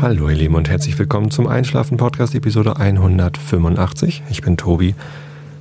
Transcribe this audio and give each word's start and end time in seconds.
Hallo 0.00 0.28
ihr 0.28 0.36
Lieben 0.36 0.54
und 0.54 0.68
herzlich 0.68 0.96
willkommen 0.96 1.32
zum 1.32 1.48
Einschlafen 1.48 1.96
Podcast 1.96 2.32
Episode 2.32 2.76
185. 2.76 4.22
Ich 4.30 4.42
bin 4.42 4.56
Tobi 4.56 4.94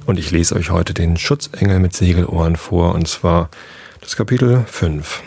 und 0.06 0.20
ich 0.20 0.30
lese 0.30 0.56
euch 0.56 0.70
heute 0.70 0.94
den 0.94 1.18
Schutzengel 1.18 1.80
mit 1.80 1.94
Segelohren 1.94 2.56
vor 2.56 2.94
und 2.94 3.08
zwar 3.08 3.50
das 4.00 4.16
Kapitel 4.16 4.64
5. 4.68 5.24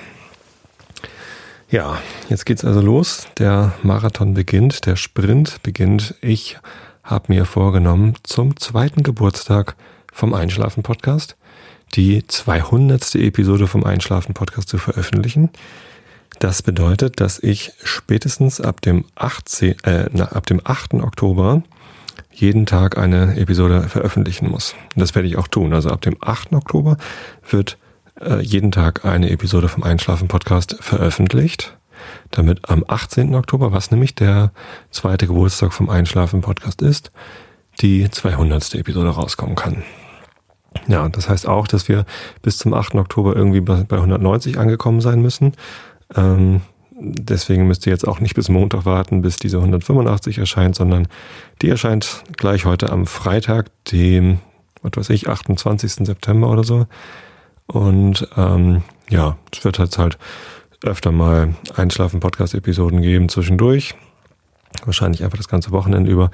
Ja, 1.70 1.98
jetzt 2.28 2.46
geht's 2.46 2.64
also 2.64 2.80
los. 2.80 3.26
Der 3.40 3.72
Marathon 3.82 4.34
beginnt, 4.34 4.86
der 4.86 4.94
Sprint 4.94 5.60
beginnt. 5.64 6.14
Ich 6.20 6.58
habe 7.02 7.32
mir 7.32 7.46
vorgenommen, 7.46 8.14
zum 8.22 8.56
zweiten 8.58 9.02
Geburtstag 9.02 9.74
vom 10.12 10.34
Einschlafen 10.34 10.84
Podcast 10.84 11.36
die 11.94 12.24
200. 12.24 13.16
Episode 13.16 13.66
vom 13.66 13.82
Einschlafen 13.82 14.34
Podcast 14.34 14.68
zu 14.68 14.78
veröffentlichen. 14.78 15.50
Das 16.38 16.62
bedeutet, 16.62 17.20
dass 17.20 17.38
ich 17.38 17.72
spätestens 17.82 18.60
ab 18.60 18.80
dem, 18.80 19.04
18, 19.14 19.76
äh, 19.84 20.08
ab 20.22 20.46
dem 20.46 20.60
8. 20.64 20.94
Oktober 20.94 21.62
jeden 22.32 22.64
Tag 22.66 22.96
eine 22.96 23.36
Episode 23.36 23.82
veröffentlichen 23.82 24.48
muss. 24.48 24.74
Das 24.96 25.14
werde 25.14 25.28
ich 25.28 25.36
auch 25.36 25.48
tun. 25.48 25.74
Also 25.74 25.90
ab 25.90 26.00
dem 26.00 26.16
8. 26.20 26.52
Oktober 26.52 26.96
wird 27.48 27.76
äh, 28.20 28.40
jeden 28.40 28.70
Tag 28.70 29.04
eine 29.04 29.30
Episode 29.30 29.68
vom 29.68 29.82
Einschlafen 29.82 30.28
Podcast 30.28 30.76
veröffentlicht, 30.80 31.76
damit 32.30 32.68
am 32.70 32.84
18. 32.86 33.34
Oktober, 33.34 33.72
was 33.72 33.90
nämlich 33.90 34.14
der 34.14 34.52
zweite 34.90 35.26
Geburtstag 35.26 35.72
vom 35.72 35.90
Einschlafen 35.90 36.40
Podcast 36.40 36.80
ist, 36.80 37.12
die 37.80 38.08
200. 38.10 38.74
Episode 38.76 39.10
rauskommen 39.10 39.56
kann. 39.56 39.82
Ja, 40.86 41.08
das 41.08 41.28
heißt 41.28 41.48
auch, 41.48 41.66
dass 41.66 41.88
wir 41.88 42.04
bis 42.42 42.58
zum 42.58 42.74
8. 42.74 42.94
Oktober 42.94 43.34
irgendwie 43.34 43.60
bei 43.60 43.84
190 43.90 44.58
angekommen 44.58 45.00
sein 45.00 45.20
müssen. 45.20 45.52
Ähm, 46.16 46.62
deswegen 47.00 47.66
müsst 47.66 47.86
ihr 47.86 47.92
jetzt 47.92 48.06
auch 48.06 48.20
nicht 48.20 48.34
bis 48.34 48.48
Montag 48.48 48.84
warten, 48.84 49.22
bis 49.22 49.36
diese 49.36 49.58
185 49.58 50.38
erscheint, 50.38 50.76
sondern 50.76 51.08
die 51.62 51.68
erscheint 51.68 52.24
gleich 52.36 52.64
heute 52.64 52.90
am 52.90 53.06
Freitag, 53.06 53.70
dem, 53.86 54.38
was 54.82 54.92
weiß 54.96 55.10
ich, 55.10 55.28
28. 55.28 56.06
September 56.06 56.50
oder 56.50 56.64
so. 56.64 56.86
Und 57.66 58.28
ähm, 58.36 58.82
ja, 59.08 59.36
es 59.52 59.64
wird 59.64 59.78
jetzt 59.78 59.98
halt 59.98 60.18
öfter 60.84 61.12
mal 61.12 61.54
Einschlafen-Podcast-Episoden 61.74 63.02
geben 63.02 63.28
zwischendurch. 63.28 63.94
Wahrscheinlich 64.84 65.24
einfach 65.24 65.38
das 65.38 65.48
ganze 65.48 65.72
Wochenende 65.72 66.10
über. 66.10 66.30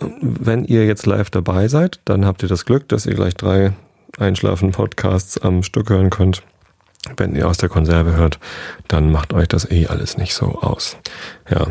Wenn 0.00 0.64
ihr 0.64 0.86
jetzt 0.86 1.06
live 1.06 1.30
dabei 1.30 1.68
seid, 1.68 2.00
dann 2.04 2.24
habt 2.24 2.42
ihr 2.42 2.48
das 2.48 2.66
Glück, 2.66 2.88
dass 2.88 3.06
ihr 3.06 3.14
gleich 3.14 3.34
drei 3.34 3.72
Einschlafen-Podcasts 4.18 5.38
am 5.38 5.62
Stück 5.62 5.90
hören 5.90 6.10
könnt. 6.10 6.42
Wenn 7.16 7.34
ihr 7.34 7.48
aus 7.48 7.58
der 7.58 7.68
Konserve 7.68 8.16
hört, 8.16 8.38
dann 8.88 9.10
macht 9.10 9.32
euch 9.32 9.48
das 9.48 9.70
eh 9.70 9.86
alles 9.86 10.16
nicht 10.18 10.34
so 10.34 10.60
aus. 10.60 10.96
Ja. 11.50 11.66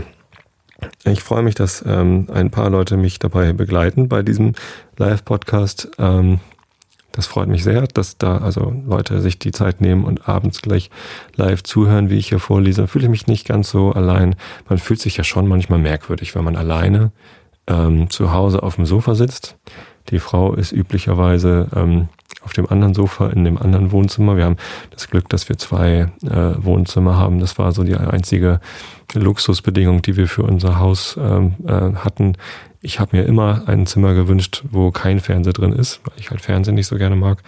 Ich 1.06 1.24
freue 1.24 1.42
mich, 1.42 1.56
dass 1.56 1.84
ähm, 1.88 2.28
ein 2.32 2.52
paar 2.52 2.70
Leute 2.70 2.98
mich 2.98 3.18
dabei 3.18 3.52
begleiten 3.54 4.10
bei 4.10 4.22
diesem 4.22 4.54
Live-Podcast. 4.98 5.90
Ähm, 5.98 6.40
das 7.18 7.26
freut 7.26 7.48
mich 7.48 7.64
sehr, 7.64 7.88
dass 7.88 8.20
da 8.20 8.38
also 8.38 8.76
Leute 8.86 9.22
sich 9.22 9.40
die 9.40 9.52
Zeit 9.52 9.82
nehmen 9.82 10.04
und 10.04 10.30
abends 10.30 10.62
gleich 10.62 10.92
live 11.36 11.64
zuhören, 11.64 12.12
wie 12.12 12.18
ich 12.18 12.30
hier 12.30 12.40
vorlese. 12.40 12.82
Da 12.82 12.88
fühle 12.88 13.06
ich 13.06 13.10
mich 13.10 13.26
nicht 13.26 13.48
ganz 13.48 13.72
so 13.72 13.92
allein. 13.92 14.36
Man 14.70 14.78
fühlt 14.78 15.00
sich 15.00 15.18
ja 15.18 15.24
schon 15.24 15.48
manchmal 15.48 15.80
merkwürdig, 15.80 16.36
wenn 16.36 16.44
man 16.44 16.56
alleine 16.56 17.12
ähm, 17.66 18.12
zu 18.12 18.34
Hause 18.34 18.62
auf 18.62 18.76
dem 18.76 18.86
Sofa 18.86 19.16
sitzt. 19.16 19.58
Die 20.10 20.20
Frau 20.20 20.54
ist 20.54 20.72
üblicherweise 20.72 21.68
ähm, 21.76 22.10
auf 22.48 22.54
dem 22.54 22.70
anderen 22.70 22.94
Sofa 22.94 23.28
in 23.28 23.44
dem 23.44 23.58
anderen 23.58 23.92
Wohnzimmer. 23.92 24.38
Wir 24.38 24.46
haben 24.46 24.56
das 24.92 25.10
Glück, 25.10 25.28
dass 25.28 25.50
wir 25.50 25.58
zwei 25.58 26.10
äh, 26.24 26.64
Wohnzimmer 26.64 27.18
haben. 27.18 27.42
Das 27.42 27.58
war 27.58 27.74
so 27.74 27.84
die 27.84 27.98
einzige 27.98 28.62
Luxusbedingung, 29.14 30.02
die 30.02 30.16
wir 30.16 30.30
für 30.30 30.44
unser 30.44 30.80
Haus 30.80 31.20
ähm, 31.22 31.56
äh, 31.68 31.98
hatten. 31.98 32.38
Ich 32.80 33.02
habe 33.02 33.18
mir 33.18 33.26
immer 33.26 33.64
ein 33.68 33.86
Zimmer 33.86 34.14
gewünscht, 34.14 34.64
wo 34.72 34.92
kein 34.92 35.20
Fernseher 35.20 35.52
drin 35.52 35.74
ist, 35.74 36.00
weil 36.06 36.14
ich 36.18 36.32
halt 36.32 36.40
Fernsehen 36.40 36.76
nicht 36.76 36.88
so 36.88 36.96
gerne 36.96 37.18
mag. 37.18 37.44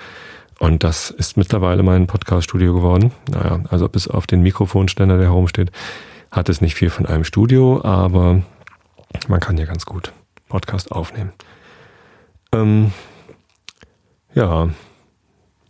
Und 0.59 0.83
das 0.83 1.11
ist 1.11 1.37
mittlerweile 1.37 1.81
mein 1.81 2.05
Podcast-Studio 2.05 2.73
geworden. 2.73 3.13
Naja, 3.31 3.61
also 3.69 3.87
bis 3.87 4.09
auf 4.09 4.27
den 4.27 4.41
Mikrofonständer, 4.41 5.17
der 5.17 5.27
herumsteht, 5.27 5.71
hat 6.29 6.49
es 6.49 6.59
nicht 6.59 6.75
viel 6.75 6.89
von 6.89 7.05
einem 7.05 7.23
Studio, 7.23 7.81
aber 7.85 8.41
man 9.29 9.39
kann 9.39 9.57
ja 9.57 9.63
ganz 9.63 9.85
gut 9.85 10.11
Podcast 10.49 10.91
aufnehmen. 10.91 11.31
Ähm, 12.51 12.91
ja, 14.33 14.67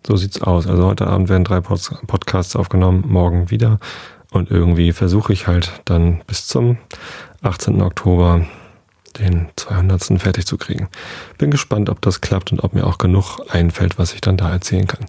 so 0.05 0.15
sieht's 0.15 0.41
aus. 0.41 0.67
Also 0.67 0.85
heute 0.85 1.07
Abend 1.07 1.29
werden 1.29 1.43
drei 1.43 1.61
Podcasts 1.61 2.55
aufgenommen, 2.55 3.03
morgen 3.07 3.49
wieder. 3.49 3.79
Und 4.31 4.51
irgendwie 4.51 4.91
versuche 4.91 5.33
ich 5.33 5.47
halt 5.47 5.81
dann 5.85 6.21
bis 6.27 6.47
zum 6.47 6.77
18. 7.41 7.81
Oktober 7.81 8.45
den 9.17 9.49
200. 9.55 10.21
fertig 10.21 10.45
zu 10.45 10.57
kriegen. 10.57 10.87
Bin 11.37 11.51
gespannt, 11.51 11.89
ob 11.89 12.01
das 12.01 12.21
klappt 12.21 12.51
und 12.51 12.63
ob 12.63 12.73
mir 12.73 12.85
auch 12.85 12.97
genug 12.97 13.39
einfällt, 13.49 13.97
was 13.97 14.13
ich 14.13 14.21
dann 14.21 14.37
da 14.37 14.51
erzählen 14.51 14.87
kann. 14.87 15.05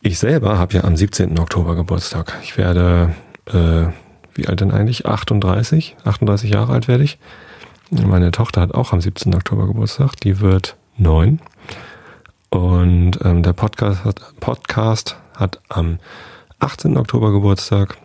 Ich 0.00 0.18
selber 0.18 0.58
habe 0.58 0.74
ja 0.74 0.84
am 0.84 0.96
17. 0.96 1.38
Oktober 1.38 1.76
Geburtstag. 1.76 2.36
Ich 2.42 2.58
werde, 2.58 3.14
äh, 3.46 3.86
wie 4.34 4.48
alt 4.48 4.60
denn 4.60 4.72
eigentlich? 4.72 5.06
38? 5.06 5.96
38 6.04 6.50
Jahre 6.50 6.72
alt 6.72 6.88
werde 6.88 7.04
ich. 7.04 7.18
Meine 7.90 8.30
Tochter 8.32 8.62
hat 8.62 8.74
auch 8.74 8.92
am 8.92 9.00
17. 9.00 9.34
Oktober 9.34 9.66
Geburtstag. 9.66 10.16
Die 10.16 10.40
wird 10.40 10.76
neun. 10.96 11.40
Und 12.52 13.18
ähm, 13.24 13.42
der 13.42 13.54
Podcast 13.54 14.04
hat, 14.04 14.20
Podcast 14.38 15.16
hat 15.34 15.58
am 15.70 15.98
18. 16.58 16.98
Oktober 16.98 17.32
Geburtstag. 17.32 17.96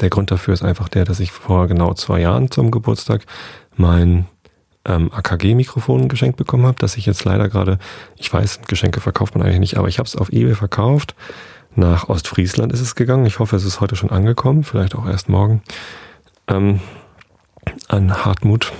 Der 0.00 0.10
Grund 0.10 0.32
dafür 0.32 0.54
ist 0.54 0.64
einfach 0.64 0.88
der, 0.88 1.04
dass 1.04 1.20
ich 1.20 1.30
vor 1.30 1.68
genau 1.68 1.94
zwei 1.94 2.20
Jahren 2.20 2.50
zum 2.50 2.72
Geburtstag 2.72 3.24
mein 3.76 4.26
ähm, 4.84 5.12
AKG-Mikrofon 5.12 6.08
geschenkt 6.08 6.36
bekommen 6.36 6.66
habe, 6.66 6.80
dass 6.80 6.96
ich 6.96 7.06
jetzt 7.06 7.24
leider 7.24 7.48
gerade, 7.48 7.78
ich 8.16 8.32
weiß, 8.32 8.62
Geschenke 8.66 9.00
verkauft 9.00 9.36
man 9.36 9.46
eigentlich 9.46 9.60
nicht, 9.60 9.76
aber 9.78 9.86
ich 9.86 10.00
habe 10.00 10.08
es 10.08 10.16
auf 10.16 10.30
eBay 10.30 10.56
verkauft. 10.56 11.14
Nach 11.76 12.08
Ostfriesland 12.08 12.72
ist 12.72 12.80
es 12.80 12.96
gegangen. 12.96 13.24
Ich 13.24 13.38
hoffe, 13.38 13.54
es 13.54 13.64
ist 13.64 13.80
heute 13.80 13.94
schon 13.94 14.10
angekommen, 14.10 14.64
vielleicht 14.64 14.96
auch 14.96 15.06
erst 15.06 15.28
morgen. 15.28 15.62
Ähm, 16.48 16.80
an 17.86 18.24
Hartmut, 18.24 18.72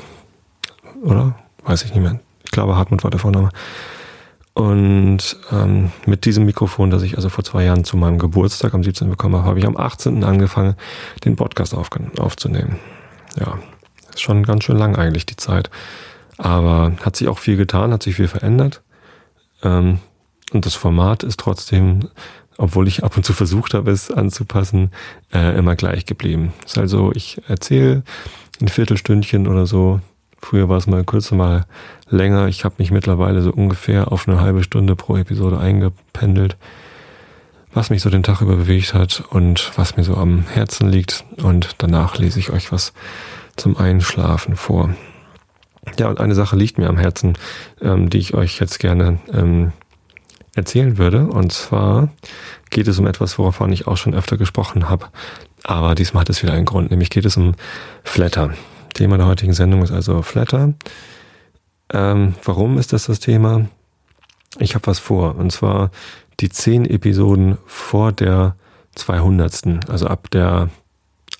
oder? 1.01 1.37
Weiß 1.63 1.85
ich 1.85 1.95
nicht 1.95 2.03
mehr. 2.03 2.19
Ich 2.43 2.51
glaube, 2.51 2.75
Hartmut 2.75 3.05
war 3.05 3.13
der 3.13 3.21
Vorname. 3.21 3.51
Und 4.55 5.37
ähm, 5.51 5.91
mit 6.07 6.25
diesem 6.25 6.45
Mikrofon, 6.45 6.91
das 6.91 7.03
ich 7.03 7.17
also 7.17 7.29
vor 7.29 7.43
zwei 7.43 7.65
Jahren 7.65 7.85
zu 7.85 7.97
meinem 7.97 8.19
Geburtstag 8.19 8.73
am 8.73 8.85
17. 8.85 9.11
bekommen 9.11 9.35
habe, 9.35 9.47
habe 9.49 9.59
ich 9.59 9.67
am 9.67 9.77
18. 9.77 10.23
angefangen, 10.23 10.77
den 11.25 11.35
Podcast 11.35 11.75
auf, 11.75 11.91
aufzunehmen. 12.19 12.79
Ja, 13.39 13.59
ist 14.11 14.23
schon 14.23 14.45
ganz 14.45 14.63
schön 14.63 14.77
lang 14.77 14.95
eigentlich 14.97 15.27
die 15.27 15.37
Zeit. 15.37 15.71
Aber 16.39 16.93
hat 17.03 17.17
sich 17.17 17.27
auch 17.27 17.39
viel 17.39 17.57
getan, 17.57 17.93
hat 17.93 18.05
sich 18.05 18.15
viel 18.15 18.29
verändert. 18.29 18.83
Ähm, 19.65 19.99
und 20.53 20.67
das 20.67 20.77
Format 20.77 21.25
ist 21.25 21.41
trotzdem, 21.41 22.09
obwohl 22.57 22.87
ich 22.87 23.03
ab 23.03 23.17
und 23.17 23.25
zu 23.25 23.33
versucht 23.33 23.75
habe, 23.75 23.91
es 23.91 24.09
anzupassen, 24.11 24.93
äh, 25.33 25.59
immer 25.59 25.75
gleich 25.75 26.07
geblieben. 26.07 26.53
Ist 26.65 26.79
also, 26.79 27.11
ich 27.13 27.41
erzähle 27.49 28.05
ein 28.61 28.69
Viertelstündchen 28.69 29.49
oder 29.49 29.67
so 29.67 30.01
Früher 30.45 30.69
war 30.69 30.77
es 30.77 30.87
mal 30.87 31.05
kürzer, 31.05 31.37
mal 31.37 31.65
länger. 32.11 32.49
Ich 32.49 32.67
habe 32.67 32.75
mich 32.77 32.91
mittlerweile 32.91 33.41
so 33.41 33.51
ungefähr 33.51 34.13
auf 34.13 34.29
eine 34.29 34.43
halbe 34.43 34.63
Stunde 34.63 34.95
pro 34.95 35.17
Episode 35.17 35.59
eingependelt, 35.59 36.59
was 37.73 37.89
mich 37.89 38.03
so 38.03 38.11
den 38.11 38.23
Tag 38.23 38.43
über 38.43 38.57
bewegt 38.57 38.93
hat 38.93 39.25
und 39.31 39.73
was 39.77 39.97
mir 39.97 40.05
so 40.05 40.17
am 40.17 40.45
Herzen 40.47 40.91
liegt. 40.91 41.25
Und 41.43 41.77
danach 41.79 42.19
lese 42.19 42.39
ich 42.39 42.51
euch 42.51 42.73
was 42.73 42.93
zum 43.57 43.79
Einschlafen 43.79 44.55
vor. 44.55 44.91
Ja, 45.99 46.09
und 46.09 46.21
eine 46.21 46.35
Sache 46.35 46.57
liegt 46.57 46.77
mir 46.77 46.91
am 46.91 46.99
Herzen, 46.99 47.39
ähm, 47.81 48.11
die 48.11 48.19
ich 48.19 48.35
euch 48.35 48.61
jetzt 48.61 48.79
gerne 48.81 49.21
ähm, 49.33 49.73
erzählen 50.55 50.99
würde. 50.99 51.27
Und 51.27 51.53
zwar 51.53 52.11
geht 52.69 52.87
es 52.87 52.99
um 52.99 53.07
etwas, 53.07 53.39
woran 53.39 53.73
ich 53.73 53.87
auch 53.87 53.97
schon 53.97 54.15
öfter 54.15 54.37
gesprochen 54.37 54.91
habe. 54.91 55.07
Aber 55.63 55.95
diesmal 55.95 56.21
hat 56.21 56.29
es 56.29 56.43
wieder 56.43 56.53
einen 56.53 56.67
Grund, 56.67 56.91
nämlich 56.91 57.09
geht 57.09 57.25
es 57.25 57.39
um 57.39 57.55
Flatter. 58.03 58.53
Thema 58.95 59.19
der 59.19 59.27
heutigen 59.27 59.53
Sendung 59.53 59.83
ist 59.83 59.93
also 59.93 60.23
Flatter. 60.23 60.75
Ähm, 61.93 62.35
warum 62.45 62.79
ist 62.79 62.93
das 62.93 63.07
das 63.07 63.21
Thema? 63.21 63.67
Ich 64.59 64.75
habe 64.75 64.87
was 64.87 64.99
vor, 64.99 65.37
und 65.37 65.51
zwar 65.53 65.91
die 66.41 66.49
zehn 66.49 66.85
Episoden 66.85 67.59
vor 67.67 68.13
der 68.13 68.57
200. 68.95 69.89
Also 69.89 70.07
ab 70.07 70.31
der 70.31 70.71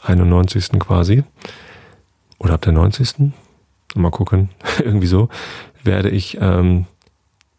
91. 0.03 0.79
quasi. 0.79 1.25
Oder 2.39 2.55
ab 2.55 2.63
der 2.63 2.73
90. 2.73 3.33
Mal 3.95 4.11
gucken, 4.11 4.51
irgendwie 4.79 5.07
so, 5.07 5.29
werde 5.83 6.11
ich, 6.11 6.39
ähm, 6.41 6.87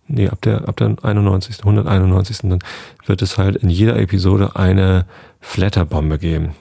nee, 0.07 0.27
ab 0.27 0.41
der, 0.41 0.67
ab 0.67 0.75
der 0.77 0.95
91., 1.01 1.59
191. 1.59 2.37
dann 2.43 2.59
wird 3.05 3.21
es 3.21 3.37
halt 3.37 3.55
in 3.55 3.69
jeder 3.69 3.97
Episode 3.97 4.55
eine 4.55 5.05
Flatterbombe 5.39 6.19
geben. 6.19 6.55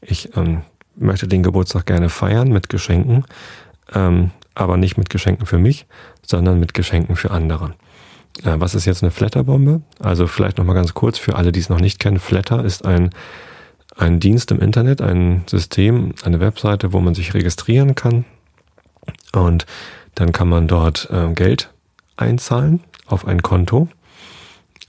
Ich 0.00 0.36
ähm, 0.36 0.62
möchte 0.96 1.28
den 1.28 1.42
Geburtstag 1.42 1.86
gerne 1.86 2.08
feiern 2.08 2.48
mit 2.48 2.68
Geschenken, 2.68 3.24
ähm, 3.94 4.30
aber 4.54 4.76
nicht 4.76 4.96
mit 4.96 5.10
Geschenken 5.10 5.46
für 5.46 5.58
mich, 5.58 5.86
sondern 6.22 6.58
mit 6.58 6.74
Geschenken 6.74 7.16
für 7.16 7.30
andere. 7.30 7.74
Äh, 8.42 8.54
was 8.58 8.74
ist 8.74 8.86
jetzt 8.86 9.02
eine 9.02 9.10
Flatterbombe? 9.10 9.82
Also 10.00 10.26
vielleicht 10.26 10.58
nochmal 10.58 10.74
ganz 10.74 10.94
kurz 10.94 11.18
für 11.18 11.36
alle, 11.36 11.52
die 11.52 11.60
es 11.60 11.68
noch 11.68 11.80
nicht 11.80 11.98
kennen. 11.98 12.18
Flatter 12.18 12.64
ist 12.64 12.84
ein 12.84 13.10
einen 13.96 14.20
Dienst 14.20 14.50
im 14.50 14.60
Internet, 14.60 15.00
ein 15.00 15.44
System, 15.46 16.14
eine 16.22 16.40
Webseite, 16.40 16.92
wo 16.92 17.00
man 17.00 17.14
sich 17.14 17.34
registrieren 17.34 17.94
kann. 17.94 18.24
Und 19.32 19.66
dann 20.14 20.32
kann 20.32 20.48
man 20.48 20.68
dort 20.68 21.08
äh, 21.10 21.32
Geld 21.32 21.70
einzahlen 22.16 22.80
auf 23.06 23.26
ein 23.26 23.42
Konto. 23.42 23.88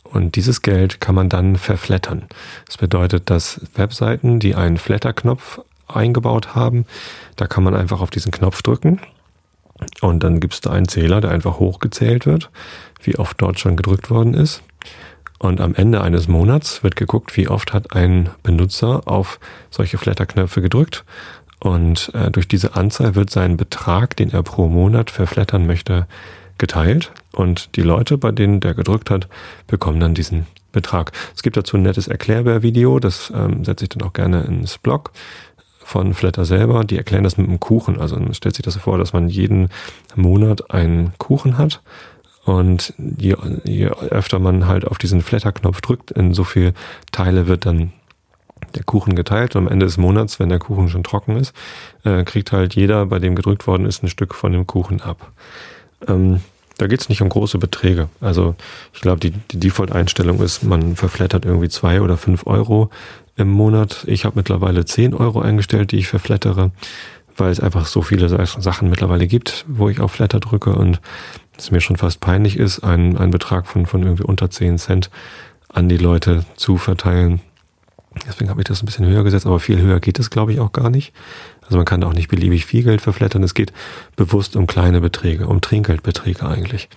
Und 0.03 0.35
dieses 0.35 0.61
Geld 0.61 1.01
kann 1.01 1.15
man 1.15 1.29
dann 1.29 1.57
verflattern. 1.57 2.25
Das 2.65 2.77
bedeutet, 2.77 3.29
dass 3.29 3.61
Webseiten, 3.75 4.39
die 4.39 4.55
einen 4.55 4.77
Flatter-Knopf 4.77 5.61
eingebaut 5.87 6.55
haben, 6.55 6.85
da 7.35 7.47
kann 7.47 7.63
man 7.63 7.75
einfach 7.75 8.01
auf 8.01 8.09
diesen 8.09 8.31
Knopf 8.31 8.61
drücken 8.61 8.99
und 10.01 10.23
dann 10.23 10.39
gibt 10.39 10.53
es 10.53 10.61
da 10.61 10.71
einen 10.71 10.87
Zähler, 10.87 11.21
der 11.21 11.31
einfach 11.31 11.59
hochgezählt 11.59 12.25
wird, 12.25 12.49
wie 13.01 13.17
oft 13.17 13.41
dort 13.41 13.59
schon 13.59 13.75
gedrückt 13.75 14.09
worden 14.09 14.33
ist. 14.33 14.63
Und 15.39 15.61
am 15.61 15.75
Ende 15.75 16.01
eines 16.01 16.27
Monats 16.27 16.83
wird 16.83 16.95
geguckt, 16.95 17.37
wie 17.37 17.47
oft 17.47 17.73
hat 17.73 17.95
ein 17.95 18.29
Benutzer 18.41 19.03
auf 19.05 19.39
solche 19.69 19.99
Flatterknöpfe 19.99 20.61
gedrückt. 20.61 21.05
Und 21.59 22.11
äh, 22.15 22.31
durch 22.31 22.47
diese 22.47 22.75
Anzahl 22.75 23.15
wird 23.15 23.29
sein 23.29 23.57
Betrag, 23.57 24.15
den 24.15 24.31
er 24.31 24.43
pro 24.43 24.67
Monat 24.67 25.11
verflattern 25.11 25.67
möchte, 25.67 26.07
geteilt. 26.57 27.11
Und 27.33 27.75
die 27.75 27.81
Leute, 27.81 28.17
bei 28.17 28.31
denen 28.31 28.59
der 28.59 28.73
gedrückt 28.73 29.11
hat, 29.11 29.27
bekommen 29.67 29.99
dann 29.99 30.15
diesen 30.15 30.47
Betrag. 30.71 31.11
Es 31.35 31.43
gibt 31.43 31.55
dazu 31.55 31.77
ein 31.77 31.83
nettes 31.83 32.07
Erklärbär-Video, 32.07 32.99
das 32.99 33.31
ähm, 33.35 33.63
setze 33.63 33.85
ich 33.85 33.89
dann 33.89 34.07
auch 34.07 34.13
gerne 34.13 34.41
ins 34.43 34.77
Blog 34.77 35.11
von 35.87 36.13
Flatter 36.13 36.43
selber. 36.43 36.83
Die 36.83 36.97
erklären 36.97 37.23
das 37.23 37.37
mit 37.37 37.47
einem 37.47 37.61
Kuchen. 37.61 38.01
Also 38.01 38.17
man 38.17 38.33
stellt 38.33 38.55
sich 38.55 38.63
das 38.63 38.73
so 38.73 38.81
vor, 38.81 38.97
dass 38.97 39.13
man 39.13 39.29
jeden 39.29 39.69
Monat 40.15 40.69
einen 40.69 41.13
Kuchen 41.17 41.57
hat. 41.57 41.81
Und 42.43 42.93
je, 42.97 43.37
je 43.63 43.87
öfter 43.87 44.39
man 44.39 44.67
halt 44.67 44.85
auf 44.85 44.97
diesen 44.97 45.21
Flatter-Knopf 45.21 45.79
drückt, 45.79 46.11
in 46.11 46.33
so 46.33 46.43
viel 46.43 46.73
Teile 47.13 47.47
wird 47.47 47.65
dann 47.65 47.93
der 48.75 48.83
Kuchen 48.83 49.15
geteilt. 49.15 49.55
Und 49.55 49.65
am 49.65 49.71
Ende 49.71 49.85
des 49.85 49.97
Monats, 49.97 50.41
wenn 50.41 50.49
der 50.49 50.59
Kuchen 50.59 50.89
schon 50.89 51.05
trocken 51.05 51.37
ist, 51.37 51.53
äh, 52.03 52.25
kriegt 52.25 52.51
halt 52.51 52.75
jeder, 52.75 53.05
bei 53.05 53.19
dem 53.19 53.35
gedrückt 53.35 53.65
worden 53.65 53.85
ist, 53.85 54.03
ein 54.03 54.09
Stück 54.09 54.35
von 54.35 54.51
dem 54.51 54.67
Kuchen 54.67 54.99
ab. 54.99 55.31
Ähm, 56.05 56.41
da 56.77 56.87
geht 56.87 56.99
es 56.99 57.07
nicht 57.07 57.21
um 57.21 57.29
große 57.29 57.59
Beträge. 57.59 58.09
Also 58.19 58.55
ich 58.93 58.99
glaube, 58.99 59.21
die, 59.21 59.31
die 59.31 59.59
Default-Einstellung 59.59 60.41
ist, 60.41 60.63
man 60.63 60.97
verflattert 60.97 61.45
irgendwie 61.45 61.69
zwei 61.69 62.01
oder 62.01 62.17
fünf 62.17 62.45
Euro 62.45 62.89
im 63.37 63.49
Monat. 63.49 64.03
Ich 64.07 64.25
habe 64.25 64.35
mittlerweile 64.35 64.83
10 64.83 65.13
Euro 65.13 65.39
eingestellt, 65.39 65.91
die 65.91 65.97
ich 65.97 66.07
verflattere, 66.07 66.71
weil 67.37 67.51
es 67.51 67.59
einfach 67.59 67.85
so 67.85 68.01
viele 68.01 68.27
Sachen 68.27 68.89
mittlerweile 68.89 69.27
gibt, 69.27 69.63
wo 69.67 69.89
ich 69.89 69.99
auf 69.99 70.11
Flatter 70.11 70.39
drücke 70.39 70.73
und 70.73 70.99
es 71.57 71.71
mir 71.71 71.81
schon 71.81 71.97
fast 71.97 72.19
peinlich 72.19 72.57
ist, 72.57 72.79
einen, 72.83 73.17
einen 73.17 73.31
Betrag 73.31 73.67
von, 73.67 73.85
von 73.85 74.03
irgendwie 74.03 74.23
unter 74.23 74.49
10 74.49 74.77
Cent 74.77 75.09
an 75.69 75.87
die 75.87 75.97
Leute 75.97 76.45
zu 76.55 76.77
verteilen. 76.77 77.41
Deswegen 78.27 78.49
habe 78.49 78.61
ich 78.61 78.67
das 78.67 78.81
ein 78.81 78.87
bisschen 78.87 79.05
höher 79.05 79.23
gesetzt, 79.23 79.45
aber 79.45 79.59
viel 79.59 79.79
höher 79.79 79.99
geht 79.99 80.17
es, 80.17 80.31
glaube 80.31 80.51
ich, 80.51 80.59
auch 80.59 80.71
gar 80.71 80.89
nicht. 80.89 81.13
Also 81.63 81.77
man 81.77 81.85
kann 81.85 82.03
auch 82.03 82.13
nicht 82.13 82.29
beliebig 82.29 82.65
viel 82.65 82.83
Geld 82.83 83.01
verflattern. 83.01 83.43
Es 83.43 83.53
geht 83.53 83.73
bewusst 84.15 84.55
um 84.55 84.65
kleine 84.65 85.01
Beträge, 85.01 85.47
um 85.47 85.61
Trinkgeldbeträge 85.61 86.47
eigentlich. 86.47 86.89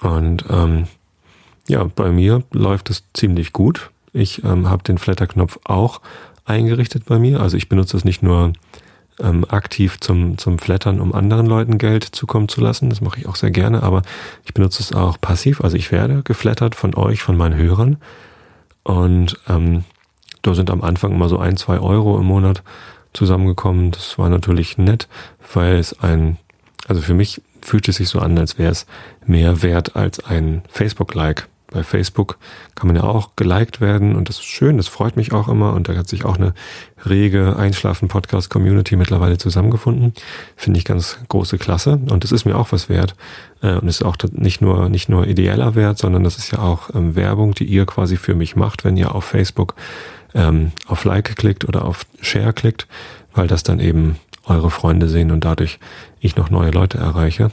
Und 0.00 0.44
ähm, 0.50 0.86
ja, 1.68 1.84
bei 1.84 2.10
mir 2.10 2.42
läuft 2.52 2.90
es 2.90 3.04
ziemlich 3.12 3.52
gut. 3.52 3.90
Ich 4.12 4.44
ähm, 4.44 4.68
habe 4.68 4.82
den 4.82 4.98
Flatter-Knopf 4.98 5.58
auch 5.64 6.00
eingerichtet 6.44 7.04
bei 7.06 7.18
mir. 7.18 7.40
Also 7.40 7.56
ich 7.56 7.68
benutze 7.68 7.96
es 7.96 8.04
nicht 8.04 8.22
nur 8.22 8.52
ähm, 9.20 9.44
aktiv 9.48 10.00
zum, 10.00 10.38
zum 10.38 10.58
Flattern, 10.58 11.00
um 11.00 11.14
anderen 11.14 11.46
Leuten 11.46 11.78
Geld 11.78 12.04
zukommen 12.04 12.48
zu 12.48 12.60
lassen. 12.60 12.90
Das 12.90 13.00
mache 13.00 13.20
ich 13.20 13.28
auch 13.28 13.36
sehr 13.36 13.50
gerne, 13.50 13.82
aber 13.82 14.02
ich 14.44 14.54
benutze 14.54 14.82
es 14.82 14.92
auch 14.92 15.20
passiv. 15.20 15.60
Also 15.60 15.76
ich 15.76 15.92
werde 15.92 16.22
geflattert 16.22 16.74
von 16.74 16.94
euch, 16.94 17.22
von 17.22 17.36
meinen 17.36 17.56
Hörern. 17.56 17.98
Und 18.82 19.38
ähm, 19.48 19.84
da 20.42 20.54
sind 20.54 20.70
am 20.70 20.82
Anfang 20.82 21.12
immer 21.12 21.28
so 21.28 21.38
ein, 21.38 21.56
zwei 21.56 21.78
Euro 21.78 22.18
im 22.18 22.26
Monat 22.26 22.62
zusammengekommen. 23.12 23.90
Das 23.90 24.18
war 24.18 24.28
natürlich 24.28 24.78
nett, 24.78 25.08
weil 25.52 25.76
es 25.76 25.98
ein, 26.00 26.38
also 26.88 27.02
für 27.02 27.14
mich 27.14 27.42
fühlt 27.62 27.88
es 27.88 27.96
sich 27.96 28.08
so 28.08 28.20
an, 28.20 28.38
als 28.38 28.58
wäre 28.58 28.72
es 28.72 28.86
mehr 29.26 29.62
wert 29.62 29.96
als 29.96 30.24
ein 30.24 30.62
Facebook-Like 30.68 31.48
bei 31.70 31.82
Facebook 31.82 32.38
kann 32.74 32.88
man 32.88 32.96
ja 32.96 33.04
auch 33.04 33.30
geliked 33.36 33.80
werden 33.80 34.16
und 34.16 34.28
das 34.28 34.36
ist 34.36 34.46
schön, 34.46 34.76
das 34.76 34.88
freut 34.88 35.16
mich 35.16 35.32
auch 35.32 35.48
immer 35.48 35.72
und 35.72 35.88
da 35.88 35.94
hat 35.94 36.08
sich 36.08 36.24
auch 36.24 36.36
eine 36.36 36.54
rege 37.06 37.56
Einschlafen-Podcast-Community 37.56 38.96
mittlerweile 38.96 39.38
zusammengefunden. 39.38 40.12
Finde 40.56 40.78
ich 40.78 40.84
ganz 40.84 41.18
große 41.28 41.58
Klasse 41.58 42.00
und 42.10 42.24
das 42.24 42.32
ist 42.32 42.44
mir 42.44 42.56
auch 42.56 42.72
was 42.72 42.88
wert 42.88 43.14
äh, 43.62 43.74
und 43.74 43.88
ist 43.88 44.04
auch 44.04 44.16
nicht 44.32 44.60
nur, 44.60 44.88
nicht 44.88 45.08
nur 45.08 45.26
ideeller 45.26 45.74
Wert, 45.74 45.98
sondern 45.98 46.24
das 46.24 46.38
ist 46.38 46.50
ja 46.50 46.58
auch 46.58 46.90
ähm, 46.94 47.14
Werbung, 47.14 47.54
die 47.54 47.64
ihr 47.64 47.86
quasi 47.86 48.16
für 48.16 48.34
mich 48.34 48.56
macht, 48.56 48.84
wenn 48.84 48.96
ihr 48.96 49.14
auf 49.14 49.24
Facebook 49.24 49.74
ähm, 50.34 50.72
auf 50.86 51.04
Like 51.04 51.36
klickt 51.36 51.64
oder 51.64 51.84
auf 51.84 52.04
Share 52.20 52.52
klickt, 52.52 52.86
weil 53.32 53.46
das 53.46 53.62
dann 53.62 53.80
eben 53.80 54.16
eure 54.44 54.70
Freunde 54.70 55.08
sehen 55.08 55.30
und 55.30 55.44
dadurch 55.44 55.78
ich 56.20 56.36
noch 56.36 56.50
neue 56.50 56.70
Leute 56.70 56.98
erreiche. 56.98 57.50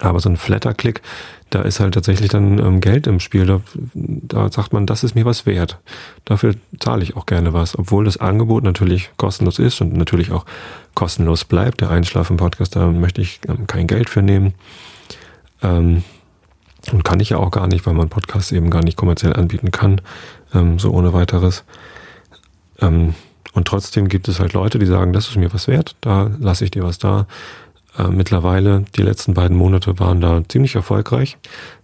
Aber 0.00 0.20
so 0.20 0.28
ein 0.28 0.36
Flatter-Klick, 0.36 1.02
da 1.50 1.62
ist 1.62 1.80
halt 1.80 1.94
tatsächlich 1.94 2.28
dann 2.28 2.58
ähm, 2.58 2.80
Geld 2.80 3.06
im 3.06 3.20
Spiel. 3.20 3.46
Da, 3.46 3.60
da 3.94 4.50
sagt 4.50 4.72
man, 4.72 4.86
das 4.86 5.04
ist 5.04 5.14
mir 5.14 5.24
was 5.24 5.46
wert. 5.46 5.78
Dafür 6.24 6.54
zahle 6.78 7.02
ich 7.02 7.16
auch 7.16 7.26
gerne 7.26 7.52
was, 7.52 7.78
obwohl 7.78 8.04
das 8.04 8.18
Angebot 8.18 8.64
natürlich 8.64 9.10
kostenlos 9.16 9.58
ist 9.58 9.80
und 9.80 9.94
natürlich 9.94 10.30
auch 10.30 10.44
kostenlos 10.94 11.44
bleibt. 11.44 11.80
Der 11.80 11.90
Einschlafen-Podcast, 11.90 12.76
da 12.76 12.86
möchte 12.88 13.20
ich 13.20 13.40
ähm, 13.48 13.66
kein 13.66 13.86
Geld 13.86 14.10
für 14.10 14.22
nehmen. 14.22 14.54
Ähm, 15.62 16.02
und 16.92 17.04
kann 17.04 17.20
ich 17.20 17.30
ja 17.30 17.38
auch 17.38 17.50
gar 17.50 17.66
nicht, 17.66 17.86
weil 17.86 17.94
man 17.94 18.08
Podcasts 18.08 18.52
eben 18.52 18.70
gar 18.70 18.82
nicht 18.82 18.96
kommerziell 18.96 19.34
anbieten 19.34 19.70
kann, 19.70 20.00
ähm, 20.54 20.78
so 20.78 20.90
ohne 20.92 21.12
weiteres. 21.12 21.64
Ähm, 22.80 23.14
und 23.52 23.66
trotzdem 23.66 24.08
gibt 24.08 24.28
es 24.28 24.40
halt 24.40 24.52
Leute, 24.52 24.78
die 24.78 24.86
sagen, 24.86 25.12
das 25.12 25.28
ist 25.28 25.36
mir 25.36 25.52
was 25.52 25.68
wert, 25.68 25.96
da 26.00 26.30
lasse 26.38 26.64
ich 26.64 26.70
dir 26.70 26.84
was 26.84 26.98
da. 26.98 27.26
Äh, 27.98 28.08
mittlerweile, 28.08 28.84
die 28.96 29.02
letzten 29.02 29.34
beiden 29.34 29.56
Monate 29.56 29.98
waren 29.98 30.20
da 30.20 30.42
ziemlich 30.48 30.76
erfolgreich, 30.76 31.36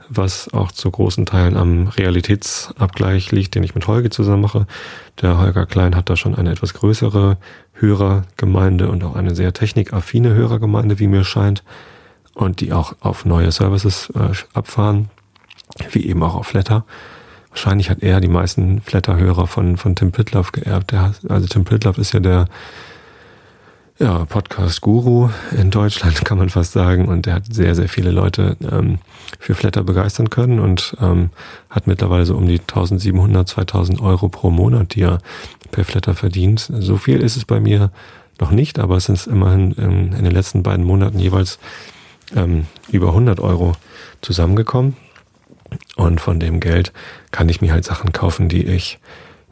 was 0.09 0.53
auch 0.53 0.71
zu 0.71 0.91
großen 0.91 1.27
Teilen 1.27 1.57
am 1.57 1.89
Realitätsabgleich 1.89 3.33
liegt, 3.33 3.55
den 3.55 3.65
ich 3.65 3.75
mit 3.75 3.87
Holger 3.87 4.11
zusammen 4.11 4.43
mache. 4.43 4.67
Der 5.21 5.39
Holger 5.39 5.67
Klein 5.67 5.97
hat 5.97 6.09
da 6.09 6.17
schon 6.17 6.35
eine 6.35 6.53
etwas 6.53 6.75
größere 6.75 7.37
Hörergemeinde 7.73 8.89
und 8.89 9.03
auch 9.03 9.17
eine 9.17 9.35
sehr 9.35 9.53
technikaffine 9.53 10.35
Hörergemeinde, 10.35 10.99
wie 10.99 11.09
mir 11.09 11.25
scheint, 11.25 11.65
und 12.35 12.61
die 12.61 12.73
auch 12.73 12.95
auf 13.01 13.25
neue 13.25 13.51
Services 13.51 14.13
äh, 14.15 14.31
abfahren, 14.53 15.09
wie 15.91 16.07
eben 16.07 16.23
auch 16.23 16.35
auf 16.35 16.47
Flatter. 16.47 16.85
Wahrscheinlich 17.51 17.89
hat 17.89 18.03
er 18.03 18.21
die 18.21 18.29
meisten 18.29 18.81
Flatter-Hörer 18.81 19.47
von, 19.47 19.77
von 19.77 19.95
Tim 19.95 20.13
Pitloff 20.13 20.53
geerbt. 20.53 20.91
Der, 20.91 21.15
also 21.29 21.47
Tim 21.47 21.65
Pitloff 21.65 21.99
ist 21.99 22.13
ja 22.13 22.21
der 22.21 22.47
ja, 23.99 24.25
Podcast-Guru 24.25 25.31
in 25.57 25.71
Deutschland, 25.71 26.25
kann 26.25 26.39
man 26.39 26.51
fast 26.51 26.73
sagen. 26.73 27.07
Und 27.07 27.27
er 27.27 27.35
hat 27.35 27.53
sehr, 27.53 27.75
sehr 27.75 27.89
viele 27.89 28.11
Leute 28.11 28.57
ähm, 28.71 28.99
für 29.39 29.55
Flatter 29.55 29.85
begeistern 29.85 30.31
können 30.31 30.59
und 30.59 30.97
ähm, 31.01 31.31
hat 31.71 31.87
mittlerweile 31.87 32.27
so 32.27 32.37
um 32.37 32.47
die 32.47 32.61
1700, 32.61 33.49
2000 33.49 34.01
Euro 34.01 34.29
pro 34.29 34.51
Monat, 34.51 34.95
die 34.95 35.03
er 35.03 35.19
per 35.71 35.85
Flatter 35.85 36.15
verdient. 36.15 36.71
So 36.79 36.97
viel 36.97 37.21
ist 37.21 37.37
es 37.37 37.45
bei 37.45 37.61
mir 37.61 37.91
noch 38.41 38.51
nicht, 38.51 38.79
aber 38.79 38.97
es 38.97 39.05
sind 39.05 39.27
immerhin 39.27 39.73
in, 39.73 40.13
in 40.13 40.25
den 40.25 40.33
letzten 40.33 40.63
beiden 40.63 40.85
Monaten 40.85 41.21
jeweils 41.21 41.61
ähm, 42.35 42.67
über 42.91 43.09
100 43.09 43.39
Euro 43.39 43.73
zusammengekommen. 44.23 44.97
Und 45.97 46.21
von 46.21 46.41
dem 46.41 46.61
Geld 46.61 46.93
kann 47.31 47.49
ich 47.49 47.61
mir 47.61 47.73
halt 47.73 47.85
Sachen 47.85 48.13
kaufen, 48.13 48.49
die 48.49 48.65
ich 48.65 48.99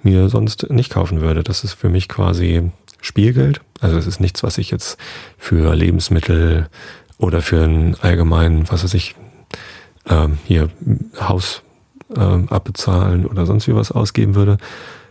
mir 0.02 0.28
sonst 0.28 0.68
nicht 0.70 0.90
kaufen 0.90 1.20
würde. 1.20 1.44
Das 1.44 1.62
ist 1.62 1.74
für 1.74 1.88
mich 1.88 2.08
quasi 2.08 2.70
Spielgeld. 3.02 3.60
Also 3.80 3.98
es 3.98 4.06
ist 4.06 4.20
nichts, 4.20 4.42
was 4.42 4.56
ich 4.56 4.70
jetzt 4.70 4.96
für 5.36 5.74
Lebensmittel 5.74 6.68
oder 7.18 7.42
für 7.42 7.62
einen 7.62 7.96
allgemeinen, 8.00 8.70
was 8.70 8.84
weiß 8.84 8.94
ich, 8.94 9.14
ähm, 10.08 10.38
hier 10.44 10.70
Haus 11.20 11.62
ähm, 12.16 12.48
abbezahlen 12.48 13.26
oder 13.26 13.44
sonst 13.44 13.68
wie 13.68 13.74
was 13.74 13.92
ausgeben 13.92 14.34
würde, 14.34 14.56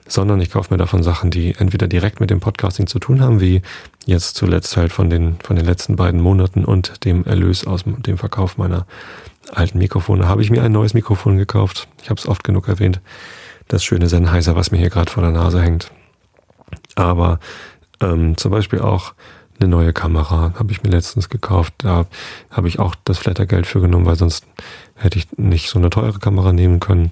sondern 0.07 0.41
ich 0.41 0.51
kaufe 0.51 0.73
mir 0.73 0.77
davon 0.77 1.03
Sachen, 1.03 1.31
die 1.31 1.55
entweder 1.55 1.87
direkt 1.87 2.19
mit 2.19 2.29
dem 2.29 2.39
Podcasting 2.39 2.87
zu 2.87 2.99
tun 2.99 3.21
haben, 3.21 3.39
wie 3.39 3.61
jetzt 4.05 4.35
zuletzt 4.35 4.75
halt 4.77 4.91
von 4.91 5.09
den, 5.09 5.37
von 5.43 5.55
den 5.55 5.65
letzten 5.65 5.95
beiden 5.95 6.21
Monaten 6.21 6.65
und 6.65 7.05
dem 7.05 7.25
Erlös 7.25 7.65
aus 7.65 7.83
dem 7.85 8.17
Verkauf 8.17 8.57
meiner 8.57 8.85
alten 9.53 9.77
Mikrofone, 9.77 10.27
habe 10.27 10.41
ich 10.41 10.49
mir 10.49 10.63
ein 10.63 10.71
neues 10.71 10.93
Mikrofon 10.93 11.37
gekauft. 11.37 11.87
Ich 12.01 12.09
habe 12.09 12.19
es 12.19 12.27
oft 12.27 12.43
genug 12.43 12.67
erwähnt. 12.67 13.01
Das 13.67 13.83
schöne 13.83 14.09
Sennheiser, 14.09 14.55
was 14.55 14.71
mir 14.71 14.77
hier 14.77 14.89
gerade 14.89 15.11
vor 15.11 15.23
der 15.23 15.31
Nase 15.31 15.61
hängt. 15.61 15.91
Aber 16.95 17.39
ähm, 18.01 18.37
zum 18.37 18.51
Beispiel 18.51 18.79
auch 18.79 19.13
eine 19.59 19.69
neue 19.69 19.93
Kamera 19.93 20.53
habe 20.57 20.71
ich 20.71 20.83
mir 20.83 20.89
letztens 20.89 21.29
gekauft. 21.29 21.73
Da 21.79 22.07
habe 22.49 22.67
ich 22.67 22.79
auch 22.79 22.95
das 23.03 23.19
Flattergeld 23.19 23.67
für 23.67 23.79
genommen, 23.81 24.05
weil 24.05 24.15
sonst 24.15 24.45
hätte 24.95 25.19
ich 25.19 25.37
nicht 25.37 25.69
so 25.69 25.79
eine 25.79 25.89
teure 25.89 26.19
Kamera 26.19 26.51
nehmen 26.51 26.79
können. 26.79 27.11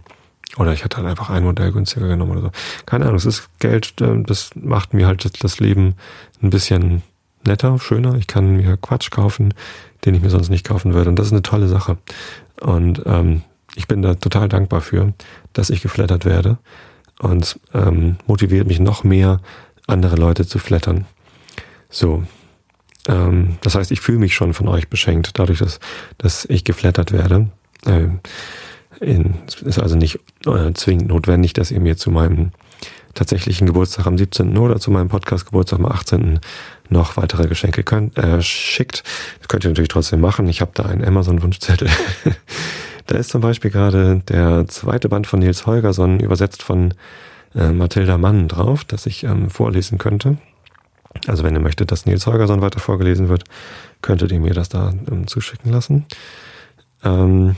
Oder 0.58 0.74
ich 0.74 0.84
hätte 0.84 0.98
halt 0.98 1.05
einfach 1.05 1.29
ein 1.29 1.43
Modell 1.43 1.72
günstiger 1.72 2.08
genommen 2.08 2.31
oder 2.31 2.41
so. 2.41 2.51
Keine 2.86 3.05
Ahnung, 3.05 3.17
es 3.17 3.25
ist 3.25 3.50
Geld, 3.60 4.01
äh, 4.01 4.24
das 4.24 4.50
macht 4.55 4.93
mir 4.93 5.05
halt 5.08 5.43
das 5.43 5.60
Leben 5.60 5.96
ein 6.41 6.50
bisschen 6.50 7.03
netter, 7.46 7.77
schöner. 7.79 8.15
Ich 8.15 8.27
kann 8.27 8.58
mir 8.58 8.77
Quatsch 8.77 9.12
kaufen, 9.12 9.53
den 10.05 10.15
ich 10.15 10.22
mir 10.22 10.31
sonst 10.31 10.50
nicht 10.50 10.65
kaufen 10.65 10.93
würde. 10.93 11.10
Und 11.10 11.17
das 11.17 11.27
ist 11.27 11.34
eine 11.34 11.43
tolle 11.43 11.67
Sache. 11.67 11.98
Und 12.62 13.03
ähm, 13.05 13.43
ich 13.75 13.88
bin 13.88 14.01
da 14.01 14.15
total 14.15 14.50
dankbar 14.50 14.81
für, 14.81 15.13
dass 15.53 15.69
ich 15.69 15.81
geflattert 15.81 16.25
werde. 16.25 16.58
und 17.19 17.60
ähm, 17.74 18.15
motiviert 18.27 18.67
mich 18.67 18.79
noch 18.79 19.03
mehr, 19.03 19.41
andere 19.89 20.15
Leute 20.15 20.46
zu 20.46 20.60
flattern. 20.60 21.05
So. 21.89 22.24
Ähm, 23.08 23.58
das 23.62 23.75
heißt, 23.75 23.91
ich 23.91 24.01
fühle 24.01 24.19
mich 24.19 24.34
schon 24.34 24.53
von 24.53 24.67
euch 24.67 24.89
beschenkt, 24.89 25.31
dadurch, 25.34 25.60
dass, 25.60 25.79
dass 26.17 26.46
ich 26.46 26.63
geflattert 26.63 27.12
werde. 27.12 27.50
Ähm, 27.86 28.19
in, 29.00 29.36
es 29.48 29.62
ist 29.62 29.79
also 29.79 29.96
nicht 29.96 30.19
äh, 30.46 30.74
zwingend 30.74 31.08
notwendig, 31.08 31.53
dass 31.53 31.72
ihr 31.72 31.79
mir 31.79 31.98
zu 31.98 32.12
meinem 32.12 32.51
tatsächlichen 33.13 33.67
Geburtstag 33.67 34.05
am 34.05 34.17
17. 34.17 34.58
oder 34.58 34.79
zu 34.79 34.91
meinem 34.91 35.08
Podcast-Geburtstag 35.08 35.79
am 35.79 35.86
18. 35.86 36.39
noch 36.89 37.17
weitere 37.17 37.48
Geschenke 37.48 37.84
könnt, 37.84 38.17
äh, 38.17 38.41
schickt. 38.41 39.03
Das 39.39 39.48
könnt 39.48 39.63
ihr 39.63 39.69
natürlich 39.69 39.89
trotzdem 39.89 40.22
machen. 40.22 40.48
Ich 40.48 40.62
habe 40.62 40.72
da 40.74 40.84
einen 40.84 41.03
Amazon-Wunschzettel. 41.03 41.89
da 43.08 43.17
ist 43.17 43.29
zum 43.29 43.41
Beispiel 43.41 43.72
gerade 43.72 44.22
der 44.27 44.67
zweite 44.67 45.10
Band 45.10 45.27
von 45.27 45.39
Nils 45.39 45.65
Holgersson 45.65 46.19
übersetzt 46.19 46.62
von 46.62 46.93
äh, 47.56 47.72
Mathilda 47.72 48.18
Mann 48.18 48.48
drauf, 48.48 48.84
das 48.84 49.06
ich 49.06 49.24
ähm, 49.24 49.50
vorlesen 49.50 49.98
könnte. 49.98 50.38
Also 51.27 51.44
wenn 51.44 51.56
ihr 51.56 51.62
möchtet, 51.62 51.91
dass 51.91 52.06
Nils 52.06 52.27
Holgersson 52.27 52.62
weiter 52.62 52.79
vorgelesen 52.79 53.29
wird, 53.29 53.44
könntet 54.01 54.32
ihr 54.32 54.39
mir 54.39 54.53
das 54.53 54.70
da 54.70 54.94
ähm, 55.12 55.27
zuschicken 55.27 55.72
lassen. 55.72 56.06
Ähm, 57.03 57.56